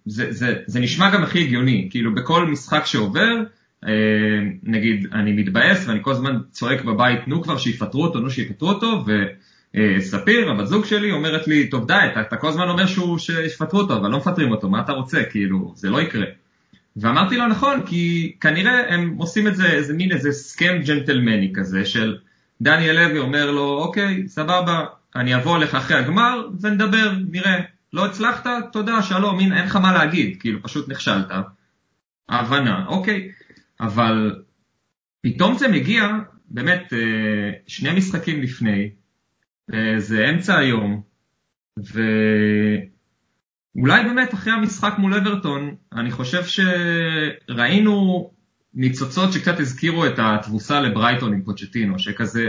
[0.05, 3.43] זה, זה, זה נשמע גם הכי הגיוני, כאילו בכל משחק שעובר,
[3.87, 3.91] אה,
[4.63, 9.03] נגיד אני מתבאס ואני כל הזמן צועק בבית, נו כבר שיפטרו אותו, נו שיפטרו אותו,
[9.75, 12.85] וספיר, הבת זוג שלי, אומרת לי, טוב די, אתה, אתה כל הזמן אומר
[13.17, 16.25] שיפטרו אותו, אבל לא מפטרים אותו, מה אתה רוצה, כאילו, זה לא יקרה.
[16.97, 21.85] ואמרתי לו נכון, כי כנראה הם עושים את זה, איזה מין איזה הסכם ג'נטלמני כזה,
[21.85, 22.17] של
[22.61, 27.59] דניאל לוי אומר לו, אוקיי, סבבה, אני אבוא אליך אחרי הגמר ונדבר, נראה.
[27.93, 31.31] לא הצלחת, תודה, שלום, אין, אין לך מה להגיד, כאילו פשוט נכשלת.
[32.29, 33.31] הבנה, אוקיי,
[33.79, 34.35] אבל
[35.21, 36.07] פתאום זה מגיע,
[36.49, 39.00] באמת, אה, שני משחקים לפני, אה,
[39.97, 41.01] זה אמצע היום,
[43.77, 48.29] ואולי באמת אחרי המשחק מול אברטון, אני חושב שראינו
[48.73, 52.47] ניצוצות שקצת הזכירו את התבוסה לברייטון עם פוצ'טינו, שכזה,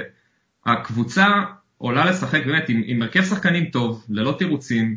[0.66, 1.26] הקבוצה
[1.78, 4.96] עולה לשחק באמת עם, עם הרכב שחקנים טוב, ללא תירוצים,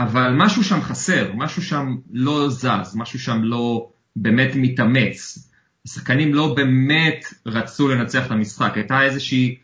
[0.00, 5.48] אבל משהו שם חסר, משהו שם לא זז, משהו שם לא באמת מתאמץ.
[5.86, 9.56] השחקנים לא באמת רצו לנצח את המשחק, הייתה איזושהי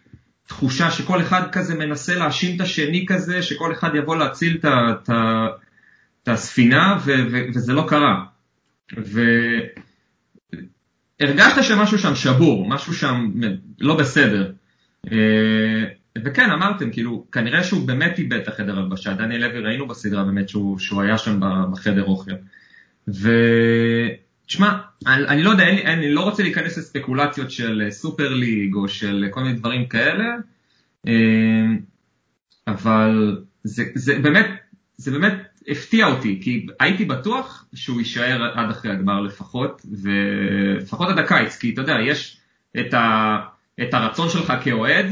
[0.46, 6.98] תחושה שכל אחד כזה מנסה להאשים את השני כזה, שכל אחד יבוא להציל את, הספינה,
[7.04, 8.24] ו, ו, וזה לא קרה.
[11.20, 13.30] והרגשת שמשהו שם שבור, משהו שם
[13.80, 14.52] לא בסדר.
[15.12, 15.84] אה,
[16.24, 20.48] וכן, אמרתם, כאילו, כנראה שהוא באמת איבד את החדר הלבשה, דניאל לוי ראינו בסדרה באמת
[20.48, 21.40] שהוא, שהוא היה שם
[21.72, 22.32] בחדר אוכל.
[24.44, 28.88] ותשמע, אני, אני לא יודע, אני, אני לא רוצה להיכנס לספקולציות של סופר ליג או
[28.88, 30.24] של כל מיני דברים כאלה,
[31.06, 31.78] אמ,
[32.66, 34.46] אבל זה, זה באמת,
[34.96, 35.34] זה באמת
[35.68, 41.70] הפתיע אותי, כי הייתי בטוח שהוא יישאר עד אחרי הגמר לפחות, ולפחות עד הקיץ, כי
[41.74, 42.36] אתה יודע, יש
[42.80, 43.38] את, ה,
[43.82, 45.06] את הרצון שלך כאוהד,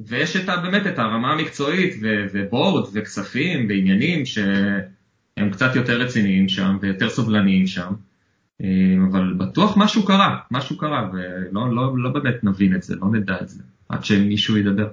[0.00, 6.78] ויש את, באמת את הרמה המקצועית ו- ובורד וכספים ועניינים שהם קצת יותר רציניים שם
[6.80, 8.11] ויותר סובלניים שם, אה,
[9.10, 13.34] אבל בטוח משהו קרה, משהו קרה, ולא לא, לא באמת נבין את זה, לא נדע
[13.40, 14.88] את זה, עד שמישהו ידבר.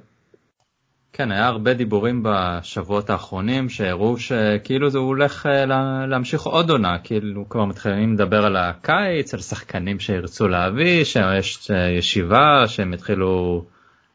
[1.13, 5.65] כן, היה הרבה דיבורים בשבועות האחרונים שהראו שכאילו זה הולך אה,
[6.05, 11.89] להמשיך עוד עונה, כאילו כבר מתחילים לדבר על הקיץ, על שחקנים שירצו להביא, שיש אה,
[11.89, 13.65] ישיבה שהם התחילו...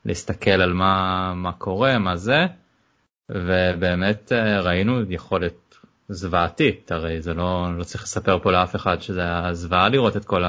[0.05, 2.47] להסתכל על מה, מה קורה, מה זה.
[3.31, 5.55] ובאמת אה, ראינו יכולת
[6.09, 10.25] זוועתית, הרי זה לא, לא צריך לספר פה לאף אחד שזה היה זוועה לראות את
[10.25, 10.43] כל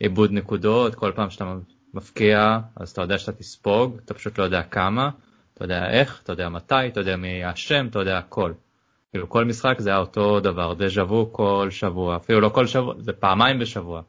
[0.00, 1.54] העיבוד נקודות, כל פעם שאתה
[1.94, 5.10] מפקיע אז אתה יודע שאתה תספוג, אתה פשוט לא יודע כמה,
[5.54, 8.52] אתה יודע איך, אתה יודע מתי, אתה יודע מי האשם, אתה יודע הכל.
[9.10, 12.94] כאילו כל משחק זה היה אותו דבר, דז'ה וו כל שבוע, אפילו לא כל שבוע,
[12.98, 14.02] זה פעמיים בשבוע.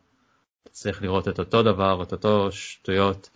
[0.72, 3.30] צריך לראות את אותו דבר, את אותו שטויות,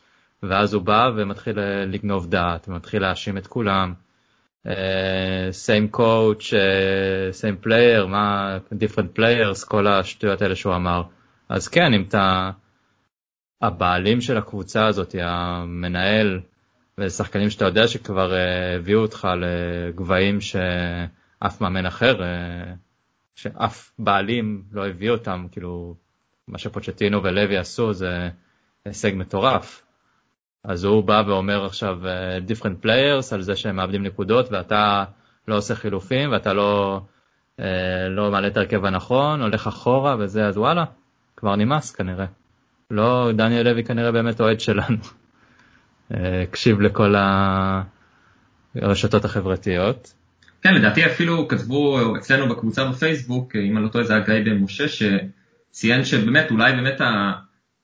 [0.43, 3.93] ואז הוא בא ומתחיל לגנוב דעת, ומתחיל להאשים את כולם.
[5.51, 6.53] same coach,
[7.31, 11.03] same player, מה, different players, כל השטויות האלה שהוא אמר.
[11.49, 12.51] אז כן, אם אתה
[13.61, 16.39] הבעלים של הקבוצה הזאת, המנהל,
[16.97, 22.23] ושחקנים שאתה יודע שכבר uh, הביאו אותך לגבהים שאף מאמן אחר, uh,
[23.35, 25.95] שאף בעלים לא הביא אותם, כאילו,
[26.47, 28.29] מה שפוצ'טינו ולוי עשו זה
[28.85, 29.81] הישג מטורף.
[30.63, 35.03] אז הוא בא ואומר עכשיו אה, different players על זה שהם מאבדים נקודות ואתה
[35.47, 37.01] לא עושה חילופים ואתה לא,
[37.59, 40.83] אה, לא מעלה את ההרכב הנכון, הולך אחורה וזה, אז וואלה,
[41.37, 42.25] כבר נמאס כנראה.
[42.91, 44.97] לא, דניאל לוי כנראה באמת אוהד שלנו.
[46.13, 47.15] אה, הקשיב לכל
[48.75, 50.13] הרשתות החברתיות.
[50.61, 54.57] כן, לדעתי אפילו כתבו אצלנו בקבוצה בפייסבוק, אם אני לא טועה זה היה גיא בן
[54.57, 57.01] משה, שציין שבאמת, אולי באמת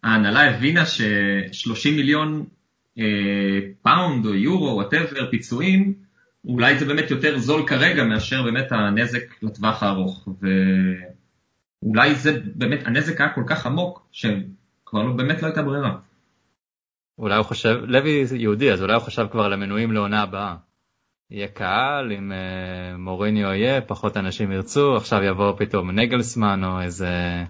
[0.04, 2.46] ההנהלה הבינה ש-30 מיליון
[3.82, 5.94] פאונד או יורו, whatever, פיצויים,
[6.46, 10.28] אולי זה באמת יותר זול כרגע מאשר באמת הנזק לטווח הארוך.
[11.84, 15.98] ואולי זה באמת, הנזק היה כל כך עמוק, שכבר לא, באמת לא הייתה ברירה.
[17.20, 20.56] אולי הוא חושב, לוי יהודי, אז אולי הוא חשב כבר על המנויים לעונה הבאה.
[21.32, 27.44] יהיה קהל, אם uh, מוריניו יהיה, פחות אנשים ירצו, עכשיו יבוא פתאום נגלסמן או איזה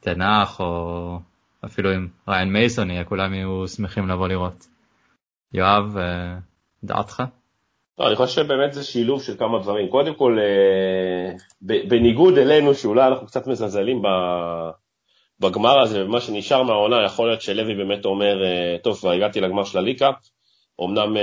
[0.00, 1.20] תנח, או
[1.64, 4.71] אפילו אם ריין מייסון יהיה, כולם יהיו שמחים לבוא לראות.
[5.54, 6.38] יואב, אה,
[6.84, 7.22] דעתך?
[7.98, 9.88] לא, אני חושב שבאמת זה שילוב של כמה דברים.
[9.88, 14.02] קודם כל, אה, בניגוד אלינו, שאולי אנחנו קצת מזלזלים
[15.40, 19.64] בגמר הזה, ומה שנשאר מהעונה, יכול להיות שלוי באמת אומר, אה, טוב, כבר הגעתי לגמר
[19.64, 20.10] של הליקה,
[20.84, 21.16] אמנם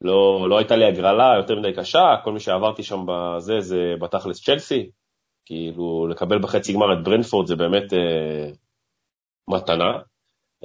[0.00, 4.44] לא, לא הייתה לי הגרלה יותר מדי קשה, כל מי שעברתי שם בזה, זה בתכלס
[4.44, 4.90] צ'לסי,
[5.46, 7.92] כאילו לקבל בחצי גמר את ברנפורד זה באמת
[9.48, 9.98] מתנה.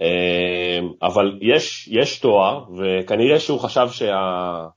[0.01, 4.67] אמ, אבל יש, יש תואר, וכנראה שהוא חשב שה...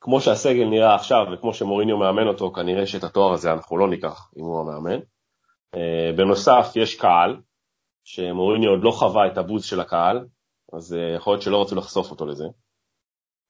[0.00, 4.30] כמו שהסגל נראה עכשיו, וכמו שמוריניו מאמן אותו, כנראה שאת התואר הזה אנחנו לא ניקח
[4.36, 5.00] אם הוא המאמן.
[5.74, 7.36] אמ, בנוסף, יש קהל,
[8.04, 10.26] שמוריניו עוד לא חווה את הבוז של הקהל,
[10.72, 12.44] אז אה, יכול להיות שלא רצו לחשוף אותו לזה.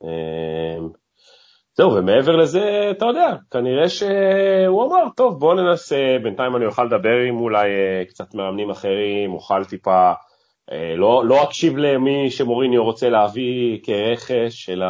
[0.03, 0.89] אמ,
[1.77, 7.17] זהו, ומעבר לזה, אתה יודע, כנראה שהוא אמר, טוב, בואו ננסה, בינתיים אני אוכל לדבר
[7.29, 10.13] עם אולי אה, קצת מאמנים אחרים, אוכל טיפה
[10.97, 14.87] לא, לא אקשיב למי שמוריניו רוצה להביא כרכש, אלא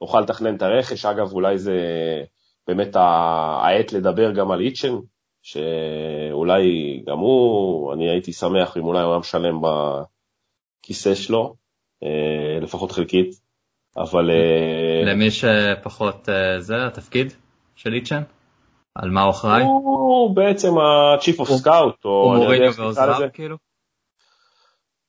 [0.00, 1.04] נוכל לתכנן את הרכש.
[1.04, 1.76] אגב, אולי זה
[2.66, 4.94] באמת העת לדבר גם על איצ'ן,
[5.42, 6.62] שאולי
[7.06, 11.54] גם הוא, אני הייתי שמח אם אולי הוא היה משלם בכיסא שלו,
[12.04, 13.30] אה, לפחות חלקית,
[13.96, 14.30] אבל...
[14.30, 17.32] אה, למי שפחות זה התפקיד
[17.76, 18.22] של איצ'ן?
[18.94, 19.62] על מה הוא אחראי?
[19.62, 22.10] הוא בעצם ה-Chief of Scout, או...
[22.10, 23.56] הוא מוריניו ועוזריו כאילו?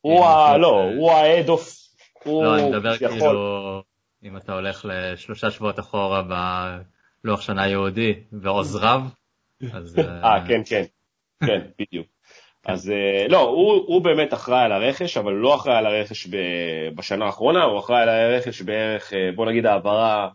[0.01, 0.57] הוא ה...
[0.57, 1.81] לא, הוא ה-Head of...
[2.25, 3.81] לא, אני מדבר כאילו,
[4.23, 6.21] אם אתה הולך לשלושה שבועות אחורה
[7.23, 9.01] בלוח שנה יהודי ועוזריו,
[9.73, 9.99] אז...
[9.99, 10.83] אה, אה, כן, כן,
[11.45, 12.07] כן, בדיוק.
[12.65, 16.27] אז אה, לא, הוא, הוא באמת אחראי על הרכש, אבל לא אחראי על הרכש
[16.95, 20.29] בשנה האחרונה, הוא אחראי על הרכש בערך, אה, בוא נגיד ההעברה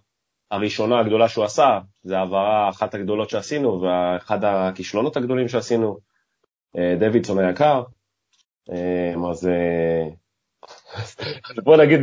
[0.50, 5.98] הראשונה הגדולה שהוא עשה, זה העברה אחת הגדולות שעשינו, ואחד הכישלונות הגדולים שעשינו,
[6.98, 7.82] דוידסון היקר,
[9.30, 10.08] אז אה,
[11.64, 12.00] בוא נגיד,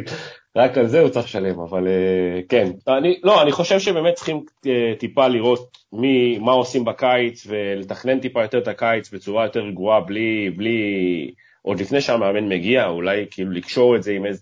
[0.55, 2.71] רק על זה הוא צריך לשלם, אבל אה, כן.
[2.87, 8.41] אני, לא, אני חושב שבאמת צריכים אה, טיפה לראות מי, מה עושים בקיץ ולתכנן טיפה
[8.41, 13.95] יותר את הקיץ בצורה יותר רגועה, בלי, בלי, עוד לפני שהמאמן מגיע, אולי כאילו לקשור
[13.95, 14.41] את זה עם איזה,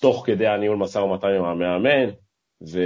[0.00, 2.10] תוך כדי הניהול משא ומתן עם המאמן,
[2.72, 2.80] ו,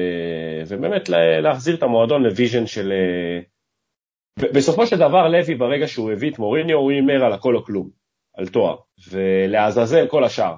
[0.69, 1.09] ובאמת
[1.43, 2.93] להחזיר את המועדון ל vision של...
[4.39, 8.02] בסופו של דבר לוי, ברגע שהוא הביא את מוריניו, הוא הימר על הכל או כלום.
[8.35, 8.77] על תואר,
[9.11, 10.55] ולעזאזל כל השאר.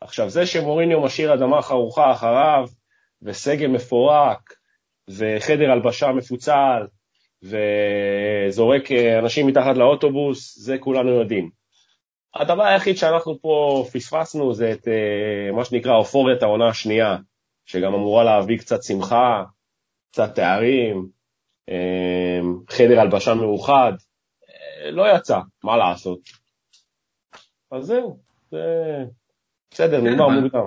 [0.00, 2.66] עכשיו, זה שמוריניו משאיר אדמה חרוכה אחריו,
[3.22, 4.40] וסגל מפורק,
[5.08, 6.86] וחדר הלבשה מפוצל,
[7.42, 11.50] וזורק אנשים מתחת לאוטובוס, זה כולנו יודעים.
[12.34, 17.16] הדבר היחיד שאנחנו פה פספסנו זה את אה, מה שנקרא אופוריית העונה השנייה,
[17.66, 19.44] שגם אמורה להביא קצת שמחה,
[20.12, 21.08] קצת תארים,
[21.68, 23.92] אה, חדר הלבשה מאוחד,
[24.48, 26.43] אה, לא יצא, מה לעשות.
[27.74, 28.18] אז זהו,
[28.50, 28.58] זה
[29.70, 30.60] בסדר, כן, נגמר מוקדם.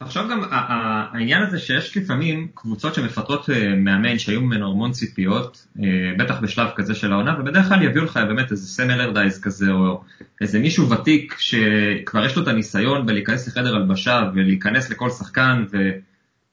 [0.00, 5.84] עכשיו גם העניין הזה שיש לפעמים קבוצות שמפטרות אה, מאמן שהיו ממנו המון ציפיות, אה,
[6.18, 10.02] בטח בשלב כזה של העונה, ובדרך כלל יביאו לך באמת איזה סם אלרדייז כזה, או
[10.40, 15.76] איזה מישהו ותיק שכבר יש לו את הניסיון בלהיכנס לחדר הלבשה ולהיכנס לכל שחקן ו...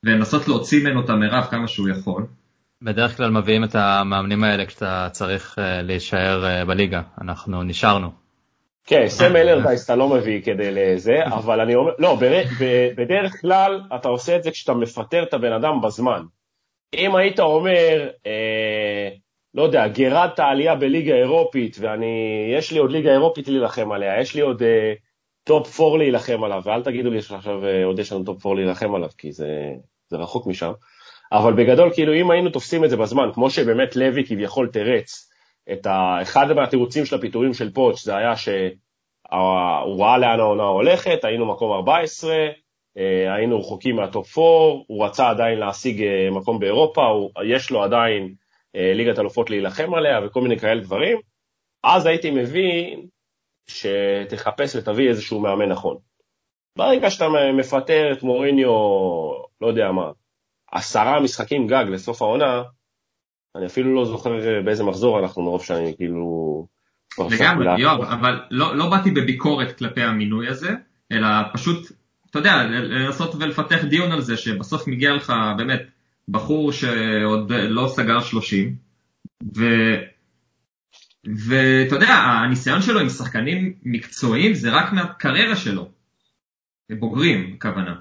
[0.06, 2.26] ולנסות להוציא ממנו את המרב כמה שהוא יכול.
[2.82, 8.29] בדרך כלל מביאים את המאמנים האלה כשאתה צריך אה, להישאר בליגה, אנחנו נשארנו.
[8.89, 12.17] כן, סם אלרדייס אתה לא מביא כדי לזה, אבל אני אומר, לא,
[12.97, 16.23] בדרך כלל אתה עושה את זה כשאתה מפטר את הבן אדם בזמן.
[16.93, 19.10] אם היית אומר, אה,
[19.54, 22.06] לא יודע, גירת העלייה בליגה אירופית, ואני,
[22.58, 24.93] יש לי עוד ליגה אירופית להילחם עליה, יש לי עוד אה,
[25.44, 28.95] top 4 להילחם עליו, ואל תגידו לי שעכשיו אה, עוד יש לנו top 4 להילחם
[28.95, 29.47] עליו, כי זה,
[30.08, 30.71] זה רחוק משם.
[31.32, 35.30] אבל בגדול, כאילו, אם היינו תופסים את זה בזמן, כמו שבאמת לוי כביכול תרץ,
[35.74, 36.22] את ה...
[36.22, 41.72] אחד מהתירוצים של הפיטורים של פוטש זה היה שהוא ראה לאן העונה הולכת, היינו מקום
[41.72, 42.36] 14,
[42.98, 44.48] אה, היינו רחוקים מה top 4,
[44.88, 48.34] הוא רצה עדיין להשיג אה, מקום באירופה, הוא, יש לו עדיין
[48.76, 51.18] אה, ליגת אלופות להילחם עליה וכל מיני כאלה דברים,
[51.84, 53.06] אז הייתי מבין
[53.68, 55.98] שתחפש ותביא איזשהו מאמן נכון.
[56.78, 58.70] ברגע שאתה מפטר את מוריניו,
[59.62, 60.12] לא יודע מה,
[60.72, 62.64] עשרה משחקים גג לסוף העונה,
[63.56, 66.68] אני אפילו לא זוכר באיזה מחזור אנחנו מרוב שאני כאילו...
[67.32, 70.70] לגמרי, יואב, אבל לא, לא באתי בביקורת כלפי המינוי הזה,
[71.12, 71.92] אלא פשוט,
[72.30, 75.82] אתה יודע, לנסות ולפתח דיון על זה, שבסוף מגיע לך באמת
[76.30, 78.76] בחור שעוד לא סגר 30,
[79.58, 79.66] ו...
[81.26, 85.90] ואתה יודע, הניסיון שלו עם שחקנים מקצועיים זה רק מהקריירה שלו,
[87.00, 87.96] בוגרים, הכוונה.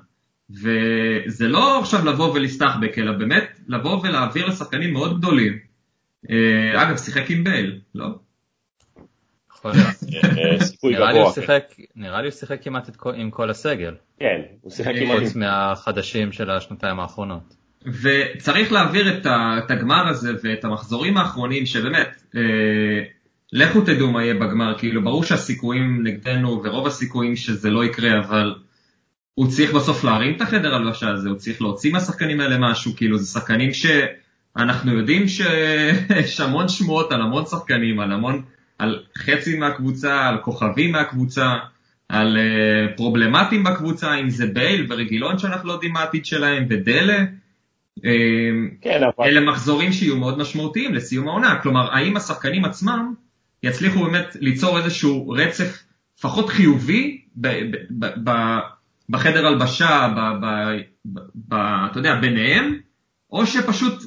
[0.50, 5.58] וזה לא עכשיו לבוא ולהסתחבק, אלא באמת לבוא ולהעביר לשחקנים מאוד גדולים.
[6.30, 8.06] אה, אגב, שיחק עם בייל, לא?
[11.12, 11.38] להיות.
[11.50, 11.58] אה,
[11.96, 13.94] נראה לי הוא שיחק כמעט עם כל הסגל.
[14.20, 15.18] כן, הוא שיחק כמעט.
[15.18, 17.54] חוץ מהחדשים של השנתיים האחרונות.
[18.02, 22.40] וצריך להעביר את הגמר הזה ואת המחזורים האחרונים שבאמת, אה,
[23.52, 28.54] לכו תדעו מה יהיה בגמר, כאילו ברור שהסיכויים נגדנו ורוב הסיכויים שזה לא יקרה, אבל
[29.38, 33.18] הוא צריך בסוף להרים את החדר הלבשה הזה, הוא צריך להוציא מהשחקנים האלה משהו, כאילו
[33.18, 38.42] זה שחקנים שאנחנו יודעים שיש המון שמועות על המון שחקנים, על המון,
[38.78, 41.54] על חצי מהקבוצה, על כוכבים מהקבוצה,
[42.08, 47.24] על uh, פרובלמטים בקבוצה, אם זה בייל ורגילון שאנחנו לא יודעים מה העתיד שלהם, ודלה.
[48.04, 48.10] אה,
[48.80, 49.26] כן, אבל...
[49.26, 53.14] אלה מחזורים שיהיו מאוד משמעותיים לסיום העונה, כלומר, האם השחקנים עצמם
[53.62, 55.82] יצליחו באמת ליצור איזשהו רצף
[56.18, 58.77] לפחות חיובי ב- ב- ב-
[59.08, 60.46] בחדר הלבשה, ב, ב,
[61.04, 61.54] ב, ב,
[61.90, 62.78] אתה יודע, ביניהם,
[63.30, 64.02] או שפשוט,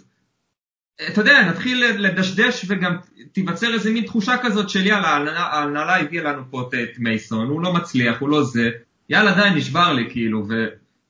[1.08, 2.98] אתה יודע, נתחיל לדשדש וגם
[3.32, 7.74] תיווצר איזה מין תחושה כזאת של יאללה, ההנהלה הביאה לנו פה את מייסון, הוא לא
[7.74, 8.70] מצליח, הוא לא זה,
[9.10, 10.66] יאללה די, נשבר לי כאילו, ו,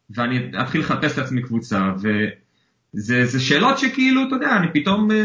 [0.09, 1.91] ואני אתחיל לחפש לעצמי קבוצה,
[2.93, 5.17] וזה שאלות שכאילו, אתה יודע, אני פתאום אה,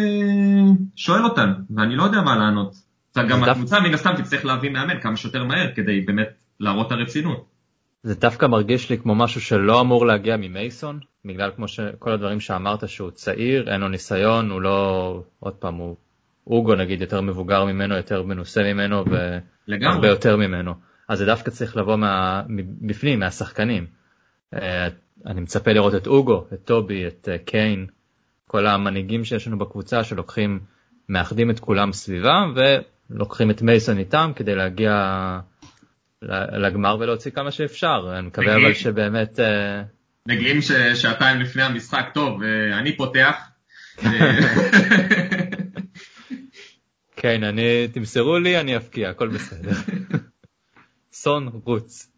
[0.97, 2.87] שואל אותן, ואני לא יודע מה לענות.
[3.29, 6.29] גם הקבוצה מן הסתם תצטרך להביא מאמן כמה שיותר מהר כדי באמת
[6.61, 7.56] להראות את הרצינות.
[8.03, 12.89] זה דווקא מרגיש לי כמו משהו שלא אמור להגיע ממייסון, בגלל כמו שכל הדברים שאמרת
[12.89, 15.97] שהוא צעיר, אין לו ניסיון, הוא לא, עוד פעם, הוא
[16.47, 20.75] אוגו נגיד יותר מבוגר ממנו, יותר מנוסה ממנו והרבה יותר ממנו.
[21.09, 23.87] אז זה דווקא צריך לבוא מה, מבפנים, מהשחקנים.
[24.55, 24.89] אה,
[25.27, 27.87] אני מצפה לראות את אוגו, את טובי, את אה, קיין,
[28.47, 30.61] כל המנהיגים שיש לנו בקבוצה שלוקחים,
[31.09, 32.55] מאחדים את כולם סביבם
[33.11, 34.93] ולוקחים את מייסון איתם כדי להגיע
[36.53, 39.41] לגמר ולהוציא כמה שאפשר, אני מקווה אבל שבאמת...
[39.41, 39.83] אה,
[40.29, 40.59] מגיעים
[40.95, 43.37] שעתיים לפני המשחק, טוב, אה, אני פותח.
[47.17, 49.71] כן, אני, תמסרו לי, אני אפקיע, הכל בסדר.
[51.13, 52.13] סון, רוץ.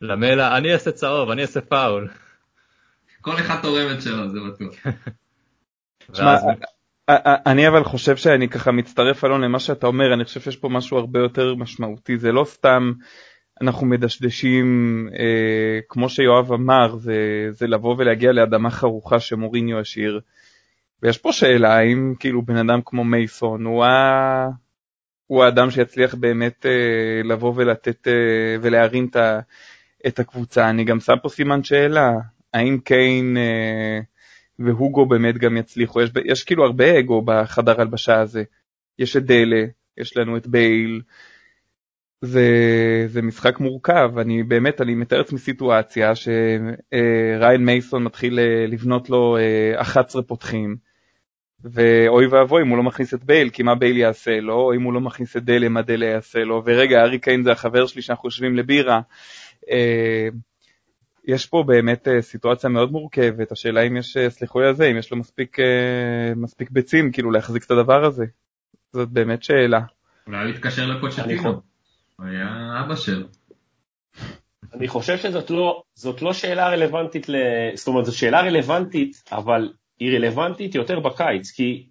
[0.00, 2.08] למלה, אני אעשה צהוב, אני אעשה פאול.
[3.20, 4.74] כל אחד תורם את שלו, זה בטוח.
[7.46, 10.98] אני אבל חושב שאני ככה מצטרף אלון למה שאתה אומר, אני חושב שיש פה משהו
[10.98, 12.92] הרבה יותר משמעותי, זה לא סתם
[13.60, 14.66] אנחנו מדשדשים,
[15.18, 20.20] אה, כמו שיואב אמר, זה, זה לבוא ולהגיע לאדמה חרוכה שמוריניו השאיר.
[21.02, 24.46] ויש פה שאלה האם כאילו בן אדם כמו מייסון הוא, ה...
[25.26, 29.40] הוא האדם שיצליח באמת אה, לבוא ולתת אה, ולהרים את, ה...
[30.06, 30.70] את הקבוצה.
[30.70, 32.10] אני גם שם פה סימן שאלה,
[32.54, 34.00] האם קיין אה,
[34.58, 36.02] והוגו באמת גם יצליחו?
[36.02, 38.42] יש, יש כאילו הרבה אגו בחדר הלבשה הזה.
[38.98, 39.64] יש את דלה,
[39.98, 41.02] יש לנו את בייל,
[42.20, 42.48] זה,
[43.06, 49.36] זה משחק מורכב, אני באמת, אני מתאר לעצמי סיטואציה שריין מייסון מתחיל אה, לבנות לו
[49.76, 50.76] 11 אה, פותחים,
[51.64, 54.82] ואוי ואבוי אם הוא לא מכניס את בייל, כי מה בייל יעשה לו, או אם
[54.82, 58.02] הוא לא מכניס את דלה, מה דלה יעשה לו, ורגע, ארי קיין זה החבר שלי
[58.02, 59.00] שאנחנו יושבים לבירה.
[61.26, 64.86] יש פה באמת אה, סיטואציה מאוד מורכבת, השאלה אם יש, אה, סליחו לי על זה,
[64.86, 68.24] אם יש לו מספיק, אה, מספיק ביצים כאילו להחזיק את הדבר הזה.
[68.92, 69.80] זאת באמת שאלה.
[70.26, 71.60] אולי הוא יתקשר לפוצ'טינו,
[72.16, 73.26] הוא היה אבא שלו.
[74.74, 77.34] אני חושב שזאת לא, זאת לא שאלה רלוונטית, ל...
[77.74, 81.86] זאת אומרת, זו שאלה רלוונטית, אבל היא רלוונטית יותר בקיץ, כי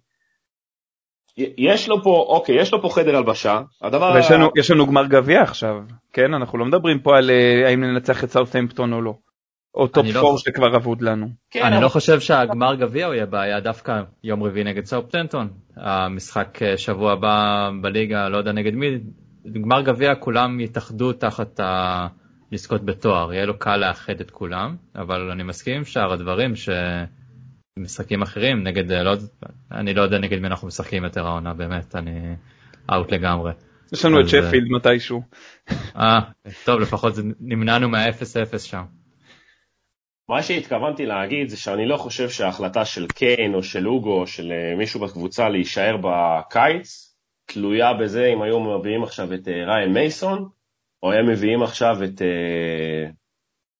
[1.36, 4.12] יש לו פה, אוקיי, יש לו פה חדר הלבשה, הדבר...
[4.14, 5.76] ויש לנו, יש לנו גמר גביע עכשיו,
[6.12, 6.34] כן?
[6.34, 7.30] אנחנו לא מדברים פה על
[7.66, 9.14] האם ננצח את סאוטהמפטון או לא.
[9.76, 11.28] או top לא four חושב- שכבר אבוד לנו.
[11.50, 13.92] כן, אני אבל- לא חושב שהגמר גביע הוא יהיה בעיה, דווקא
[14.24, 15.48] יום רביעי נגד סאוטהמפטון.
[15.76, 17.36] המשחק אה, שבוע הבא
[17.82, 18.86] בליגה, לא יודע נגד מי,
[19.52, 22.06] גמר גביע כולם יתאחדו תחת ה...
[22.52, 26.52] לזכות בתואר, יהיה לו קל לאחד את כולם, אבל אני מסכים עם שאר הדברים
[27.78, 29.12] שמשחקים אחרים נגד, אה, לא,
[29.72, 32.34] אני לא יודע נגד מי אנחנו משחקים יותר העונה, באמת, אני
[32.92, 33.52] אאוט לגמרי.
[33.92, 35.22] יש לנו את אז, אה, שפילד מתישהו.
[35.96, 36.20] אה,
[36.64, 38.82] טוב, לפחות נמנענו מה-0-0 שם.
[40.28, 44.52] מה שהתכוונתי להגיד זה שאני לא חושב שההחלטה של קיין או של אוגו או של
[44.52, 47.14] אה, מישהו בקבוצה להישאר בקיץ
[47.46, 50.48] תלויה בזה אם היו מביאים עכשיו את אה, ריין מייסון
[51.02, 53.10] או הם מביאים עכשיו את, אה,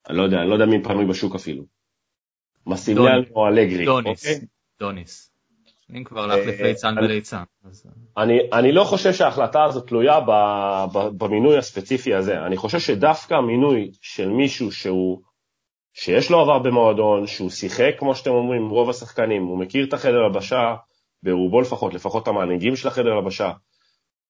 [0.09, 1.65] אני לא יודע, אני לא יודע מי פנוי בשוק אפילו.
[2.67, 3.23] מסימיאן.
[3.35, 3.85] או אלגרי.
[3.85, 4.47] דוניס, אוקיי?
[4.81, 5.33] דוניס.
[5.91, 7.43] אם כבר להחליף ליצן וליצן.
[8.53, 10.21] אני, לא חושב שההחלטה הזאת תלויה
[10.93, 12.39] במינוי הספציפי הזה.
[12.47, 15.23] אני חושב שדווקא מינוי של מישהו שהוא,
[15.99, 20.23] שיש לו עבר במועדון, שהוא שיחק, כמו שאתם אומרים, רוב השחקנים, הוא מכיר את החדר
[20.25, 20.75] הלבשה,
[21.23, 23.53] ברובו לפחות, לפחות המנהיגים של החדר הלבשה.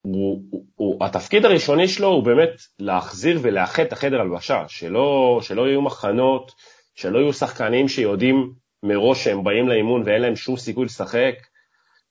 [0.03, 5.69] הוא, הוא, הוא, התפקיד הראשוני שלו הוא באמת להחזיר ולאחד את החדר הלבשה, שלא, שלא
[5.69, 6.53] יהיו מחנות,
[6.95, 8.53] שלא יהיו שחקנים שיודעים
[8.83, 11.35] מראש שהם באים לאימון ואין להם שום סיכוי לשחק.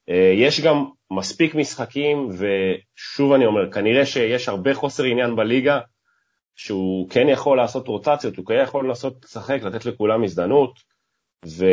[0.10, 5.80] אה, יש גם מספיק משחקים, ושוב אני אומר, כנראה שיש הרבה חוסר עניין בליגה,
[6.56, 10.80] שהוא כן יכול לעשות רוטציות, הוא כן יכול לנסות לשחק, לתת לכולם הזדמנות,
[11.46, 11.66] ו...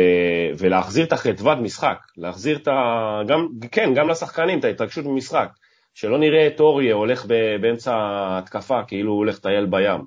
[0.57, 3.21] ולהחזיר את החדוות משחק, להחזיר את ה...
[3.27, 5.49] גם, כן, גם לשחקנים, את ההתרגשות במשחק,
[5.93, 7.25] שלא נראה את אוריה הולך.
[7.61, 10.01] באמצע ההתקפה, כאילו הוא הולך לטייל בים.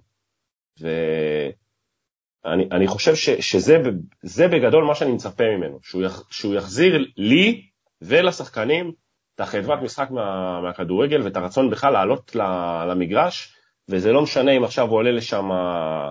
[0.80, 3.30] ואני אני חושב ש...
[3.30, 3.76] שזה
[4.22, 6.22] זה בגדול מה שאני מצפה ממנו, שהוא, יח...
[6.30, 7.62] שהוא יחזיר לי
[8.02, 8.92] ולשחקנים
[9.34, 12.36] את החדוות משחק מה, מהכדורגל ואת הרצון בכלל לעלות
[12.88, 13.55] למגרש,
[13.88, 16.10] וזה לא משנה אם עכשיו הוא עולה לשם, אה,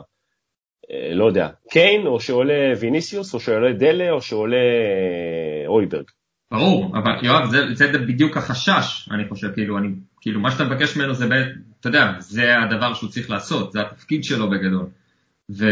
[1.13, 6.05] לא יודע, קיין, או שעולה ויניסיוס, או שעולה דלה, או שעולה אה, אויברג.
[6.51, 9.87] ברור, אבל יואב, זה, זה בדיוק החשש, אני חושב, כאילו, אני,
[10.21, 11.49] כאילו, מה שאתה מבקש ממנו זה, בעצם,
[11.79, 14.87] אתה יודע, זה הדבר שהוא צריך לעשות, זה התפקיד שלו בגדול.
[15.51, 15.65] ו...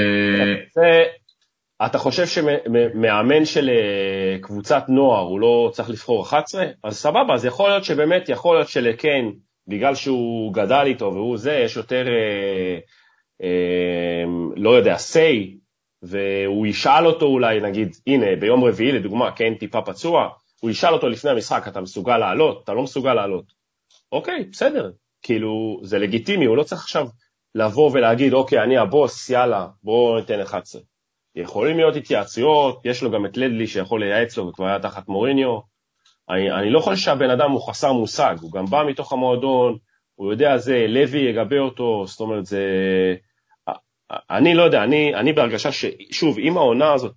[0.73, 1.03] זה,
[1.85, 6.65] אתה חושב שמאמן של אה, קבוצת נוער הוא לא צריך לבחור 11?
[6.83, 9.33] אז סבבה, אז יכול להיות שבאמת, יכול להיות שלקיין,
[9.67, 12.77] בגלל שהוא גדל איתו והוא זה, יש יותר, אה,
[13.43, 14.23] אה,
[14.55, 15.57] לא יודע, say,
[16.01, 20.29] והוא ישאל אותו אולי, נגיד, הנה, ביום רביעי לדוגמה, קיין טיפה פצוע,
[20.61, 22.63] הוא ישאל אותו לפני המשחק, אתה מסוגל לעלות?
[22.63, 23.45] אתה לא מסוגל לעלות.
[24.11, 24.91] אוקיי, בסדר,
[25.21, 27.07] כאילו, זה לגיטימי, הוא לא צריך עכשיו
[27.55, 30.81] לבוא ולהגיד, אוקיי, אני הבוס, יאללה, בואו ניתן 11.
[31.35, 35.72] יכולים להיות התייעצויות, יש לו גם את לדלי שיכול לייעץ לו וכבר היה תחת מוריניו.
[36.29, 39.77] אני, אני לא חושב שהבן אדם הוא חסר מושג, הוא גם בא מתוך המועדון,
[40.15, 42.63] הוא יודע זה, לוי יגבה אותו, זאת אומרת זה...
[44.31, 47.13] אני לא יודע, אני, אני בהרגשה ששוב, אם העונה הזאת,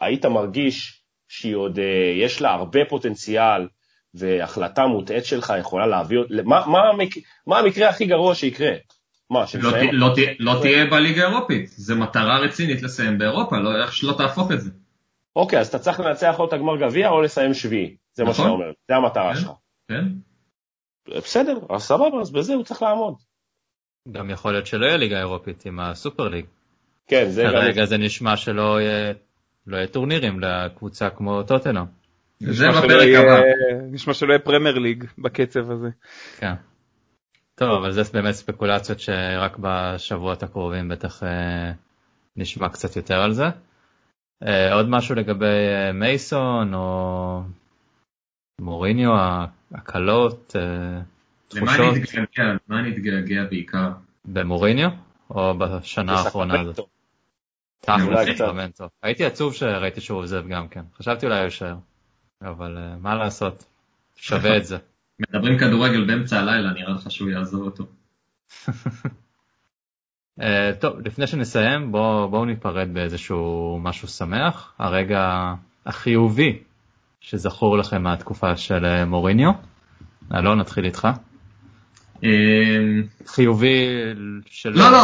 [0.00, 1.84] היית מרגיש שהיא עוד, אה,
[2.16, 3.68] יש לה הרבה פוטנציאל,
[4.14, 7.08] והחלטה מוטעית שלך יכולה להביא, מה, מה, המק,
[7.46, 8.70] מה המקרה הכי גרוע שיקרה?
[9.30, 13.82] מה, לא, ת- לא, ת- לא תהיה בליגה האירופית, זו מטרה רצינית לסיים באירופה, לא,
[13.82, 14.70] איך שלא תהפוך את זה.
[15.36, 18.44] אוקיי, אז אתה צריך לנצח או את הגמר גביע או לסיים שביעי, זה מה נכון.
[18.44, 19.40] שאתה אומר, זה המטרה כן.
[19.40, 19.50] שלך.
[19.88, 20.04] כן?
[21.16, 23.14] בסדר, אז סבבה, אז בזה הוא צריך לעמוד.
[24.12, 26.44] גם יכול להיות שלא יהיה ליגה אירופית עם הסופר ליג.
[27.06, 27.50] כן, זה גם...
[27.50, 29.12] כרגע זה נשמע שלא יהיה,
[29.66, 31.84] לא יהיה טורנירים לקבוצה כמו טוטנאם.
[32.40, 33.40] זה בפרק הבא.
[33.90, 35.88] נשמע שלא יהיה פרמייר ליג בקצב הזה.
[36.38, 36.54] כן.
[37.54, 41.72] טוב, אבל זה באמת ספקולציות שרק בשבועות הקרובים בטח אה,
[42.36, 43.44] נשמע קצת יותר על זה.
[44.46, 47.42] אה, עוד משהו לגבי אה, מייסון או
[48.60, 49.10] מוריניו,
[49.74, 50.56] הקלות,
[51.54, 52.56] למה תחושות נתגעגע?
[52.68, 53.90] למה נתגעגע בעיקר?
[54.24, 54.90] במוריניו
[55.30, 56.88] או בשנה האחרונה הזאת?
[57.80, 58.34] תכל'ס.
[58.34, 58.88] סקרמנטו.
[59.02, 61.76] הייתי עצוב שראיתי שהוא עוזב גם כן, חשבתי אולי הוא יישאר,
[62.42, 63.64] אבל אה, מה לעשות,
[64.16, 64.78] שווה את זה.
[65.20, 67.84] מדברים כדורגל באמצע הלילה, נראה לך שהוא יעזוב אותו.
[70.40, 70.42] Uh,
[70.80, 74.74] טוב, לפני שנסיים, בואו בוא ניפרד באיזשהו משהו שמח.
[74.78, 75.54] הרגע
[75.86, 76.58] החיובי
[77.20, 79.50] שזכור לכם מהתקופה של אה, מוריניו.
[80.34, 81.08] אלון, נתחיל איתך.
[82.22, 83.86] אמ, חיובי
[84.46, 84.70] של...
[84.70, 84.98] לא, לא,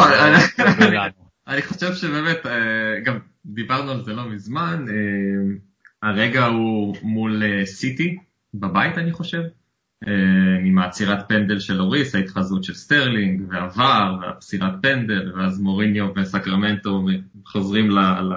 [0.91, 1.13] לנו.
[1.49, 7.67] אני חושב שבאמת, אה, גם דיברנו על זה לא מזמן, אה, הרגע הוא מול אה,
[7.67, 8.17] סיטי,
[8.55, 9.43] בבית אני חושב,
[10.65, 17.07] עם העצירת פנדל של יוריס, ההתחזות של סטרלינג, ו VAR, והעצירת פנדל, ואז מוריניו וסקרמנטו
[17.47, 18.35] חוזרים ל, ל,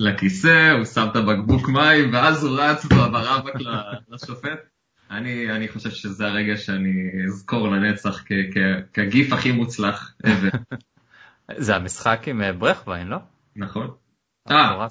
[0.00, 3.54] לכיסא, הוא שם את הבקבוק מים, ואז הוא רץ ברבק
[4.10, 4.58] לשופט.
[5.10, 8.24] אני, אני חושב שזה הרגע שאני אזכור לנצח
[8.92, 10.14] כגיף הכי מוצלח.
[11.56, 13.16] זה המשחק עם אה, ברכווין, לא?
[13.56, 13.90] נכון.
[14.50, 14.86] אה,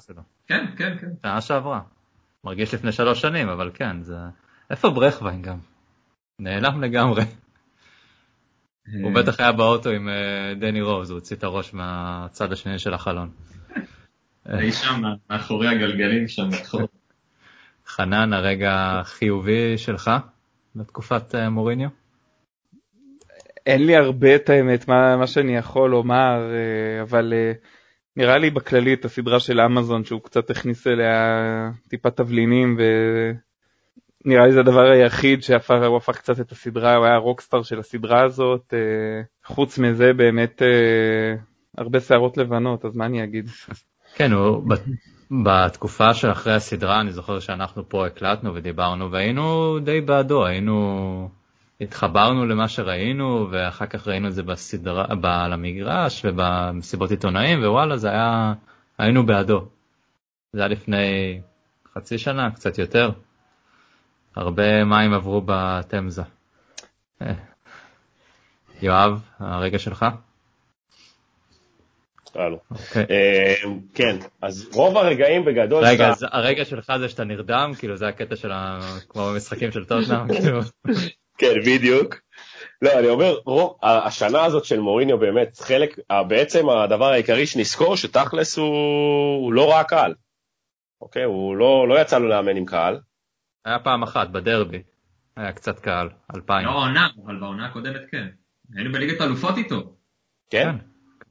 [0.46, 1.06] כן, כן, כן.
[1.22, 1.80] שנה שעברה.
[2.44, 4.16] מרגיש לפני שלוש שנים, אבל כן, זה...
[4.70, 5.58] איפה ברכווין גם?
[6.40, 7.22] נעלם לגמרי.
[9.02, 9.22] הוא אה.
[9.22, 13.30] בטח היה באוטו עם אה, דני רוז, הוא הוציא את הראש מהצד השני של החלון.
[14.58, 16.88] אי שם, מאחורי הגלגלים שם, מאחור.
[17.86, 20.10] חנן, הרגע החיובי שלך
[20.76, 21.88] בתקופת מוריניו?
[23.66, 27.52] אין לי הרבה את האמת, מה, מה שאני יכול לומר, אה, אבל אה,
[28.16, 31.16] נראה לי בכללי את הסדרה של אמזון שהוא קצת הכניס אליה
[31.88, 32.76] טיפה תבלינים
[34.24, 38.24] ונראה לי זה הדבר היחיד שהוא הפך קצת את הסדרה, הוא היה הרוקסטאר של הסדרה
[38.24, 40.62] הזאת, אה, חוץ מזה באמת
[41.78, 43.48] הרבה שערות לבנות, אז מה אני אגיד?
[44.14, 44.64] כן, הוא
[45.44, 51.28] בתקופה של אחרי הסדרה, אני זוכר שאנחנו פה הקלטנו ודיברנו והיינו די בעדו, היינו...
[51.80, 58.10] התחברנו למה שראינו, ואחר כך ראינו את זה בסדרה, על המגרש ובמסיבות עיתונאים, ווואלה, זה
[58.10, 58.52] היה,
[58.98, 59.68] היינו בעדו.
[60.52, 61.40] זה היה לפני
[61.94, 63.10] חצי שנה, קצת יותר.
[64.36, 66.22] הרבה מים עברו בתמזה.
[67.22, 67.32] אה.
[68.82, 70.06] יואב, הרגע שלך?
[72.70, 73.06] אוקיי.
[73.10, 73.54] אה,
[73.94, 75.84] כן, אז רוב הרגעים בגדול...
[75.84, 77.72] רגע, אז הרגע שלך זה שאתה נרדם?
[77.78, 78.50] כאילו זה הקטע של
[79.08, 80.28] כמו במשחקים של טוטנאם?
[80.34, 80.60] כאילו.
[81.38, 82.16] כן, בדיוק.
[82.82, 88.58] לא, אני אומר, רוב, השנה הזאת של מוריניו באמת, חלק, בעצם הדבר העיקרי שנזכור, שתכלס
[88.58, 88.66] הוא,
[89.42, 90.14] הוא לא ראה קהל.
[91.00, 92.98] אוקיי, הוא לא, לא יצא לו לאמן עם קהל.
[93.64, 94.82] היה פעם אחת, בדרבי.
[95.36, 96.66] היה קצת קהל, אלפיים.
[96.66, 98.26] לא עונה, אבל בעונה הקודמת כן.
[98.74, 99.92] היינו בליגת אלופות איתו.
[100.50, 100.76] כן?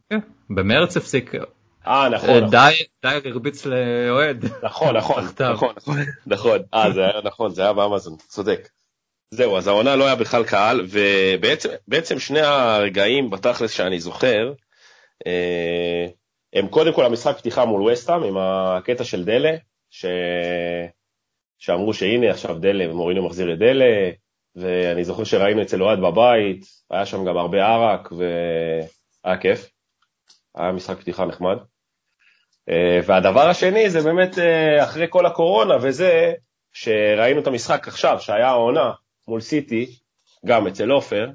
[0.10, 0.20] כן.
[0.50, 1.36] במרץ הפסיק.
[1.36, 2.30] אה, נכון.
[2.30, 2.50] אה, נכון.
[2.50, 4.46] די הרביץ לאוהד.
[4.64, 5.24] נכון, נכון,
[5.54, 6.60] נכון, נכון, נכון.
[6.74, 8.70] אה, זה היה נכון, זה היה באמזון, צודק.
[9.34, 14.54] זהו, אז העונה לא היה בכלל קהל, ובעצם שני הרגעים בתכלס שאני זוכר,
[15.28, 16.08] אה,
[16.54, 19.56] הם קודם כל המשחק פתיחה מול וסטאם עם הקטע של דלה,
[19.90, 20.06] ש...
[21.60, 24.12] שאמרו שהנה עכשיו דלה, ומורינו מחזיר את דלה,
[24.56, 29.70] ואני זוכר שראינו אצל אוהד בבית, היה שם גם הרבה ערק, והיה כיף.
[30.56, 31.58] היה משחק פתיחה נחמד.
[32.70, 36.34] אה, והדבר השני זה באמת אה, אחרי כל הקורונה וזה,
[36.74, 38.92] שראינו את המשחק עכשיו, שהיה העונה,
[39.28, 39.86] מול סיטי,
[40.46, 41.30] גם אצל עופר,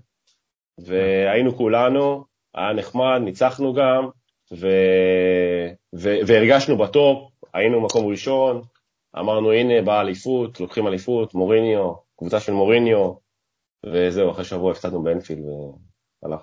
[0.78, 4.08] והיינו כולנו, היה נחמד, ניצחנו גם,
[4.52, 4.68] ו...
[5.96, 6.08] ו...
[6.26, 8.62] והרגשנו ב top, היינו מקום ראשון,
[9.18, 13.14] אמרנו הנה באה אליפות, לוקחים אליפות, מוריניו, קבוצה של מוריניו,
[13.86, 15.44] וזהו, אחרי שבוע הפסדנו באנפילד
[16.22, 16.40] והלך.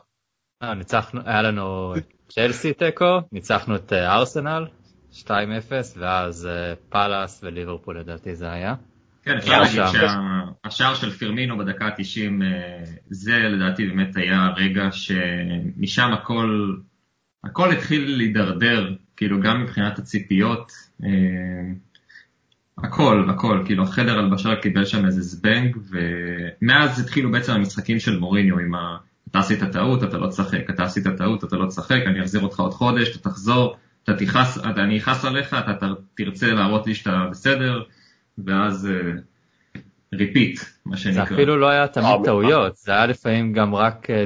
[0.64, 1.94] אה, ניצחנו, היה לנו
[2.30, 4.68] צ'לסי תיקו, ניצחנו את אה, ארסנל,
[5.12, 5.28] 2-0,
[5.98, 8.76] ואז אה, פאלאס וליברפול לדעתי זה היה.
[9.24, 16.14] כן, אפשר להגיד שהשער של פירמינו בדקה ה-90, אה, זה לדעתי באמת היה רגע שמשם
[16.14, 16.76] הכל,
[17.44, 20.72] הכל התחיל להידרדר, כאילו גם מבחינת הציפיות,
[21.04, 21.10] אה,
[22.78, 28.60] הכל, הכל, כאילו החדר הלבשה קיבל שם איזה זבנג, ומאז התחילו בעצם המשחקים של מוריניו
[28.60, 28.98] עם ה...
[29.32, 32.60] אתה עשית טעות, אתה לא תשחק, אתה עשית טעות, אתה לא תשחק, אני אחזיר אותך
[32.60, 37.84] עוד חודש, אתה תחזור, אתה תכעס, אני אכעס עליך, אתה תרצה להראות לי שאתה בסדר,
[38.38, 38.90] ואז
[40.14, 41.26] repeat, אה, מה שנקרא.
[41.26, 44.24] זה אפילו לא היה תמיד אה, טעויות, זה היה לפעמים גם רק אה,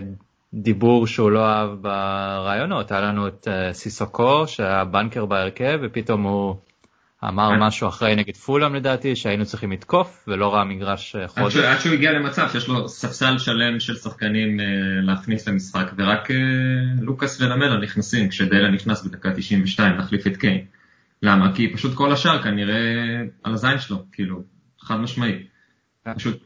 [0.53, 2.91] דיבור שהוא לא אהב בראיונות.
[2.91, 6.55] היה לנו את סיסוקו, שהיה banker בהרכב, ופתאום הוא
[7.27, 11.55] אמר משהו אחרי נגד פולאם לדעתי, שהיינו צריכים לתקוף, ולא ראה מגרש חודש.
[11.55, 14.59] עד שהוא הגיע למצב שיש לו ספסל שלם של שחקנים
[15.01, 16.27] להכניס למשחק, ורק
[17.01, 20.65] לוקאס ולמלה נכנסים, כשדלה נכנס בדקה 92 להחליף את קיין.
[21.21, 21.55] למה?
[21.55, 22.75] כי פשוט כל השאר כנראה
[23.43, 24.43] על הזין שלו, כאילו,
[24.79, 25.43] חד משמעי.
[26.15, 26.45] פשוט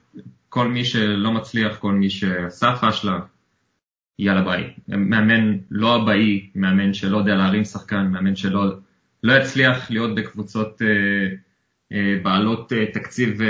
[0.49, 3.19] כל מי שלא מצליח, כל מי שעשה פאשלה,
[4.19, 4.73] יאללה ביי.
[4.87, 8.73] מאמן לא אבאי, מאמן שלא יודע להרים שחקן, מאמן שלא
[9.23, 10.87] לא יצליח להיות בקבוצות אה,
[11.91, 13.41] אה, בעלות אה, תקציב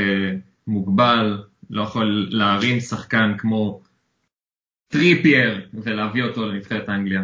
[0.67, 3.81] מוגבל, לא יכול להרים שחקן כמו
[4.87, 7.23] טריפייר ולהביא אותו לנבחרת אנגליה.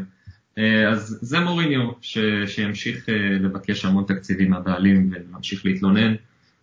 [0.57, 2.17] אה, אז זה מוריניו, ש,
[2.47, 3.05] שימשיך
[3.39, 6.15] לבקש המון תקציבים מהבעלים ולהמשיך להתלונן.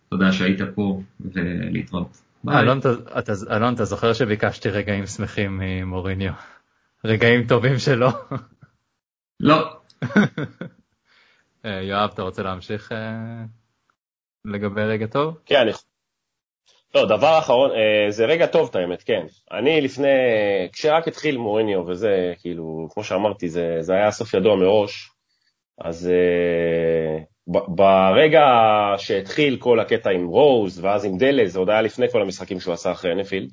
[0.09, 2.17] תודה שהיית פה ולהתראות.
[2.49, 2.79] אלון,
[3.19, 6.33] אתה, אלון, אתה זוכר שביקשתי רגעים שמחים ממוריניו?
[7.05, 8.09] רגעים טובים שלו?
[9.39, 9.77] לא,
[11.63, 12.97] יואב, אתה רוצה להמשיך אה,
[14.45, 15.37] לגבי רגע טוב?
[15.45, 15.71] כן, אני...
[16.95, 19.25] לא, דבר אחרון, אה, זה רגע טוב את האמת, כן.
[19.51, 20.07] אני לפני,
[20.73, 25.09] כשרק התחיל מוריניו, וזה כאילו, כמו שאמרתי, זה, זה היה סוף ידוע מראש,
[25.81, 26.11] אז
[27.47, 28.41] ברגע
[28.97, 32.73] שהתחיל כל הקטע עם רוז, ואז עם דלה, זה עוד היה לפני כל המשחקים שהוא
[32.73, 33.49] עשה אחרי נפילד,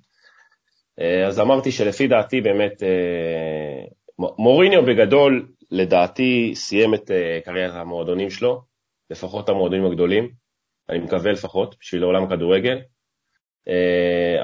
[1.26, 2.82] אז אמרתי שלפי דעתי באמת,
[4.38, 7.10] מוריניו בגדול, לדעתי, סיים את
[7.44, 8.62] קריירת המועדונים שלו,
[9.10, 10.30] לפחות המועדונים הגדולים,
[10.90, 12.78] אני מקווה לפחות, בשביל עולם הכדורגל.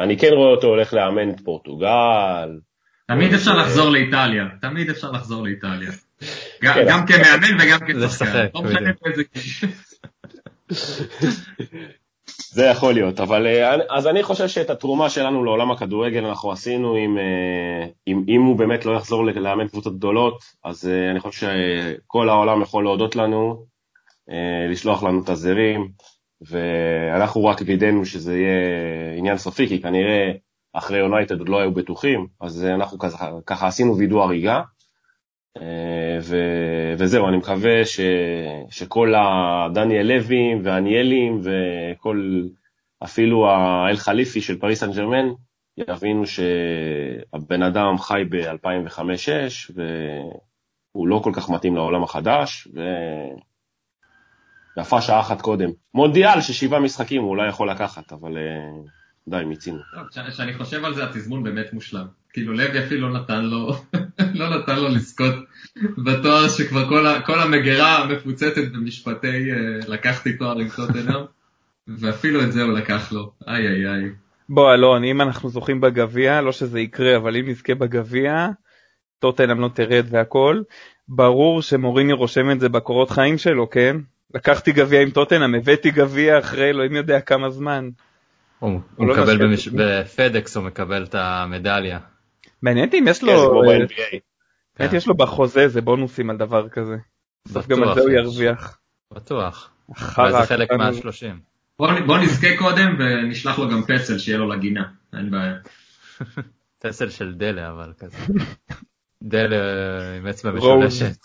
[0.03, 2.59] אני כן רואה אותו הולך לאמן את פורטוגל.
[3.09, 5.91] תמיד אפשר לחזור לאיטליה, תמיד אפשר לחזור לאיטליה.
[6.62, 8.47] גם כמאמן וגם כשחקן.
[12.51, 13.47] זה יכול להיות, אבל
[13.91, 17.18] אז אני חושב שאת התרומה שלנו לעולם הכדורגל אנחנו עשינו עם,
[18.07, 22.85] אם, אם הוא באמת לא יחזור לאמן קבוצות גדולות, אז אני חושב שכל העולם יכול
[22.85, 23.64] להודות לנו,
[24.70, 25.89] לשלוח לנו את הזרים,
[26.41, 30.33] ואנחנו רק וידאנו שזה יהיה עניין סופי, כי כנראה
[30.72, 34.62] אחרי יונייטד עוד לא היו בטוחים, אז אנחנו ככה, ככה עשינו וידוא הריגה,
[36.22, 36.36] ו,
[36.98, 38.00] וזהו, אני מקווה ש,
[38.70, 42.42] שכל הדניאל לוים והניאלים וכל,
[43.04, 45.26] אפילו האל חליפי של פריס סן ג'רמן,
[45.76, 52.80] יבינו שהבן אדם חי ב-2005-2006, והוא לא כל כך מתאים לעולם החדש, ו...
[54.80, 55.70] יפה שעה אחת קודם.
[55.94, 58.32] מונדיאל ששבעה משחקים הוא אולי יכול לקחת, אבל
[59.28, 59.78] די, מיצינו.
[60.30, 62.07] כשאני חושב על זה, התזמון באמת מושלם.
[62.32, 63.72] כאילו לוי אפילו לא נתן לו,
[64.39, 65.34] לא נתן לו לזכות
[65.99, 69.51] בתואר שכבר כל, כל המגירה מפוצצת במשפטי
[69.89, 71.24] לקחתי תואר עם טוטנאם,
[71.89, 74.11] ואפילו את זה הוא לקח לו, איי איי איי.
[74.49, 78.49] בוא אלון, אם אנחנו זוכים בגביע, לא שזה יקרה, אבל אם נזכה בגביע,
[79.18, 80.62] טוטנאם לא תרד והכל,
[81.09, 83.97] ברור שמוריני רושם את זה בקורות חיים שלו, כן?
[84.34, 87.89] לקחתי גביע עם טוטנאם, הבאתי גביע אחרי אלוהים יודע כמה זמן.
[88.59, 91.99] הוא לא מקבל בפדקס, הוא מקבל את המדליה.
[92.66, 93.82] מעניין אם יש לו, מעניין
[94.84, 96.96] אותי יש לו בחוזה איזה בונוסים על דבר כזה.
[97.46, 98.78] בסוף גם על זה הוא ירוויח.
[99.14, 99.70] בטוח.
[100.30, 101.26] זה חלק מה-30.
[101.78, 104.84] בוא נזכה קודם ונשלח לו גם פסל שיהיה לו לגינה,
[105.16, 105.54] אין בעיה.
[106.82, 108.16] פסל של דלה אבל כזה.
[109.22, 109.56] דלה
[110.16, 111.16] עם אצבע משולשת.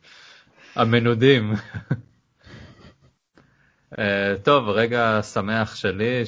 [0.76, 1.52] המנודים.
[4.42, 6.22] טוב, רגע שמח שלי,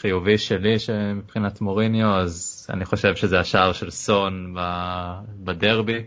[0.00, 4.54] חיובי שלי שמבחינת מוריניו, אז אני חושב שזה השער של סון
[5.44, 6.04] בדרבי.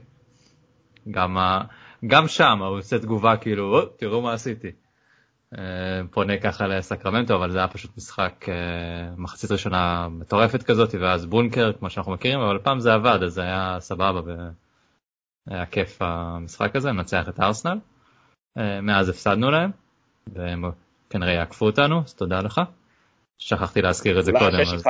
[1.11, 1.37] גם,
[2.07, 4.71] גם שם הוא עושה תגובה כאילו, תראו מה עשיתי.
[6.11, 8.45] פונה ככה לסקרמנטו, אבל זה היה פשוט משחק
[9.17, 13.41] מחצית ראשונה מטורפת כזאת, ואז בונקר, כמו שאנחנו מכירים, אבל פעם זה עבד, אז זה
[13.41, 14.33] היה סבבה,
[15.47, 17.79] היה כיף המשחק הזה, ננצח את ארסנל.
[18.81, 19.71] מאז הפסדנו להם.
[20.27, 20.63] והם
[21.09, 22.61] כנראה יעקפו אותנו, אז תודה לך.
[23.47, 24.59] שכחתי להזכיר את זה קודם.
[24.59, 24.83] אז...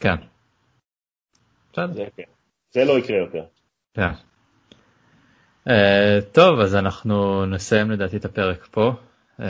[0.00, 0.16] כן.
[1.92, 2.22] זה, כן.
[2.70, 3.44] זה לא יקרה יותר.
[3.94, 4.10] כן.
[5.68, 5.72] Uh,
[6.32, 8.92] טוב, אז אנחנו נסיים לדעתי את הפרק פה.
[9.38, 9.42] Uh,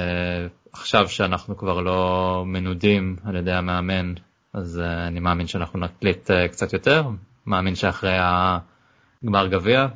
[0.72, 4.14] עכשיו שאנחנו כבר לא מנודים על ידי המאמן,
[4.54, 7.04] אז uh, אני מאמין שאנחנו נקליט uh, קצת יותר.
[7.46, 9.86] מאמין שאחרי הגמר גביע,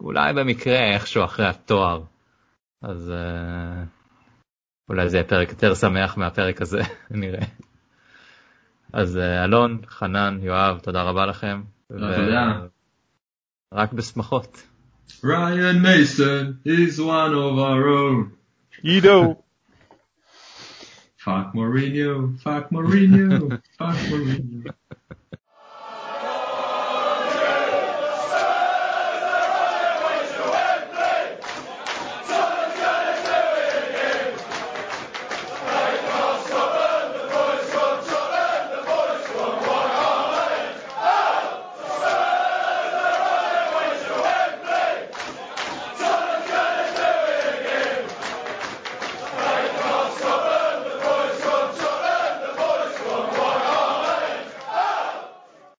[0.00, 2.02] אולי במקרה איכשהו אחרי התואר,
[2.82, 3.96] אז uh,
[4.88, 7.46] אולי זה יהיה פרק יותר שמח מהפרק הזה, נראה.
[8.96, 11.62] אז אה, אלון, חנן, יואב, תודה רבה לכם.
[11.88, 12.60] תודה.
[13.74, 14.62] רק בשמחות.
[15.24, 18.36] Ryan Mason is one of our own.
[18.82, 19.42] עידו.
[21.24, 24.72] fuck מוריניו, fuck מוריניו, fuck מוריניו.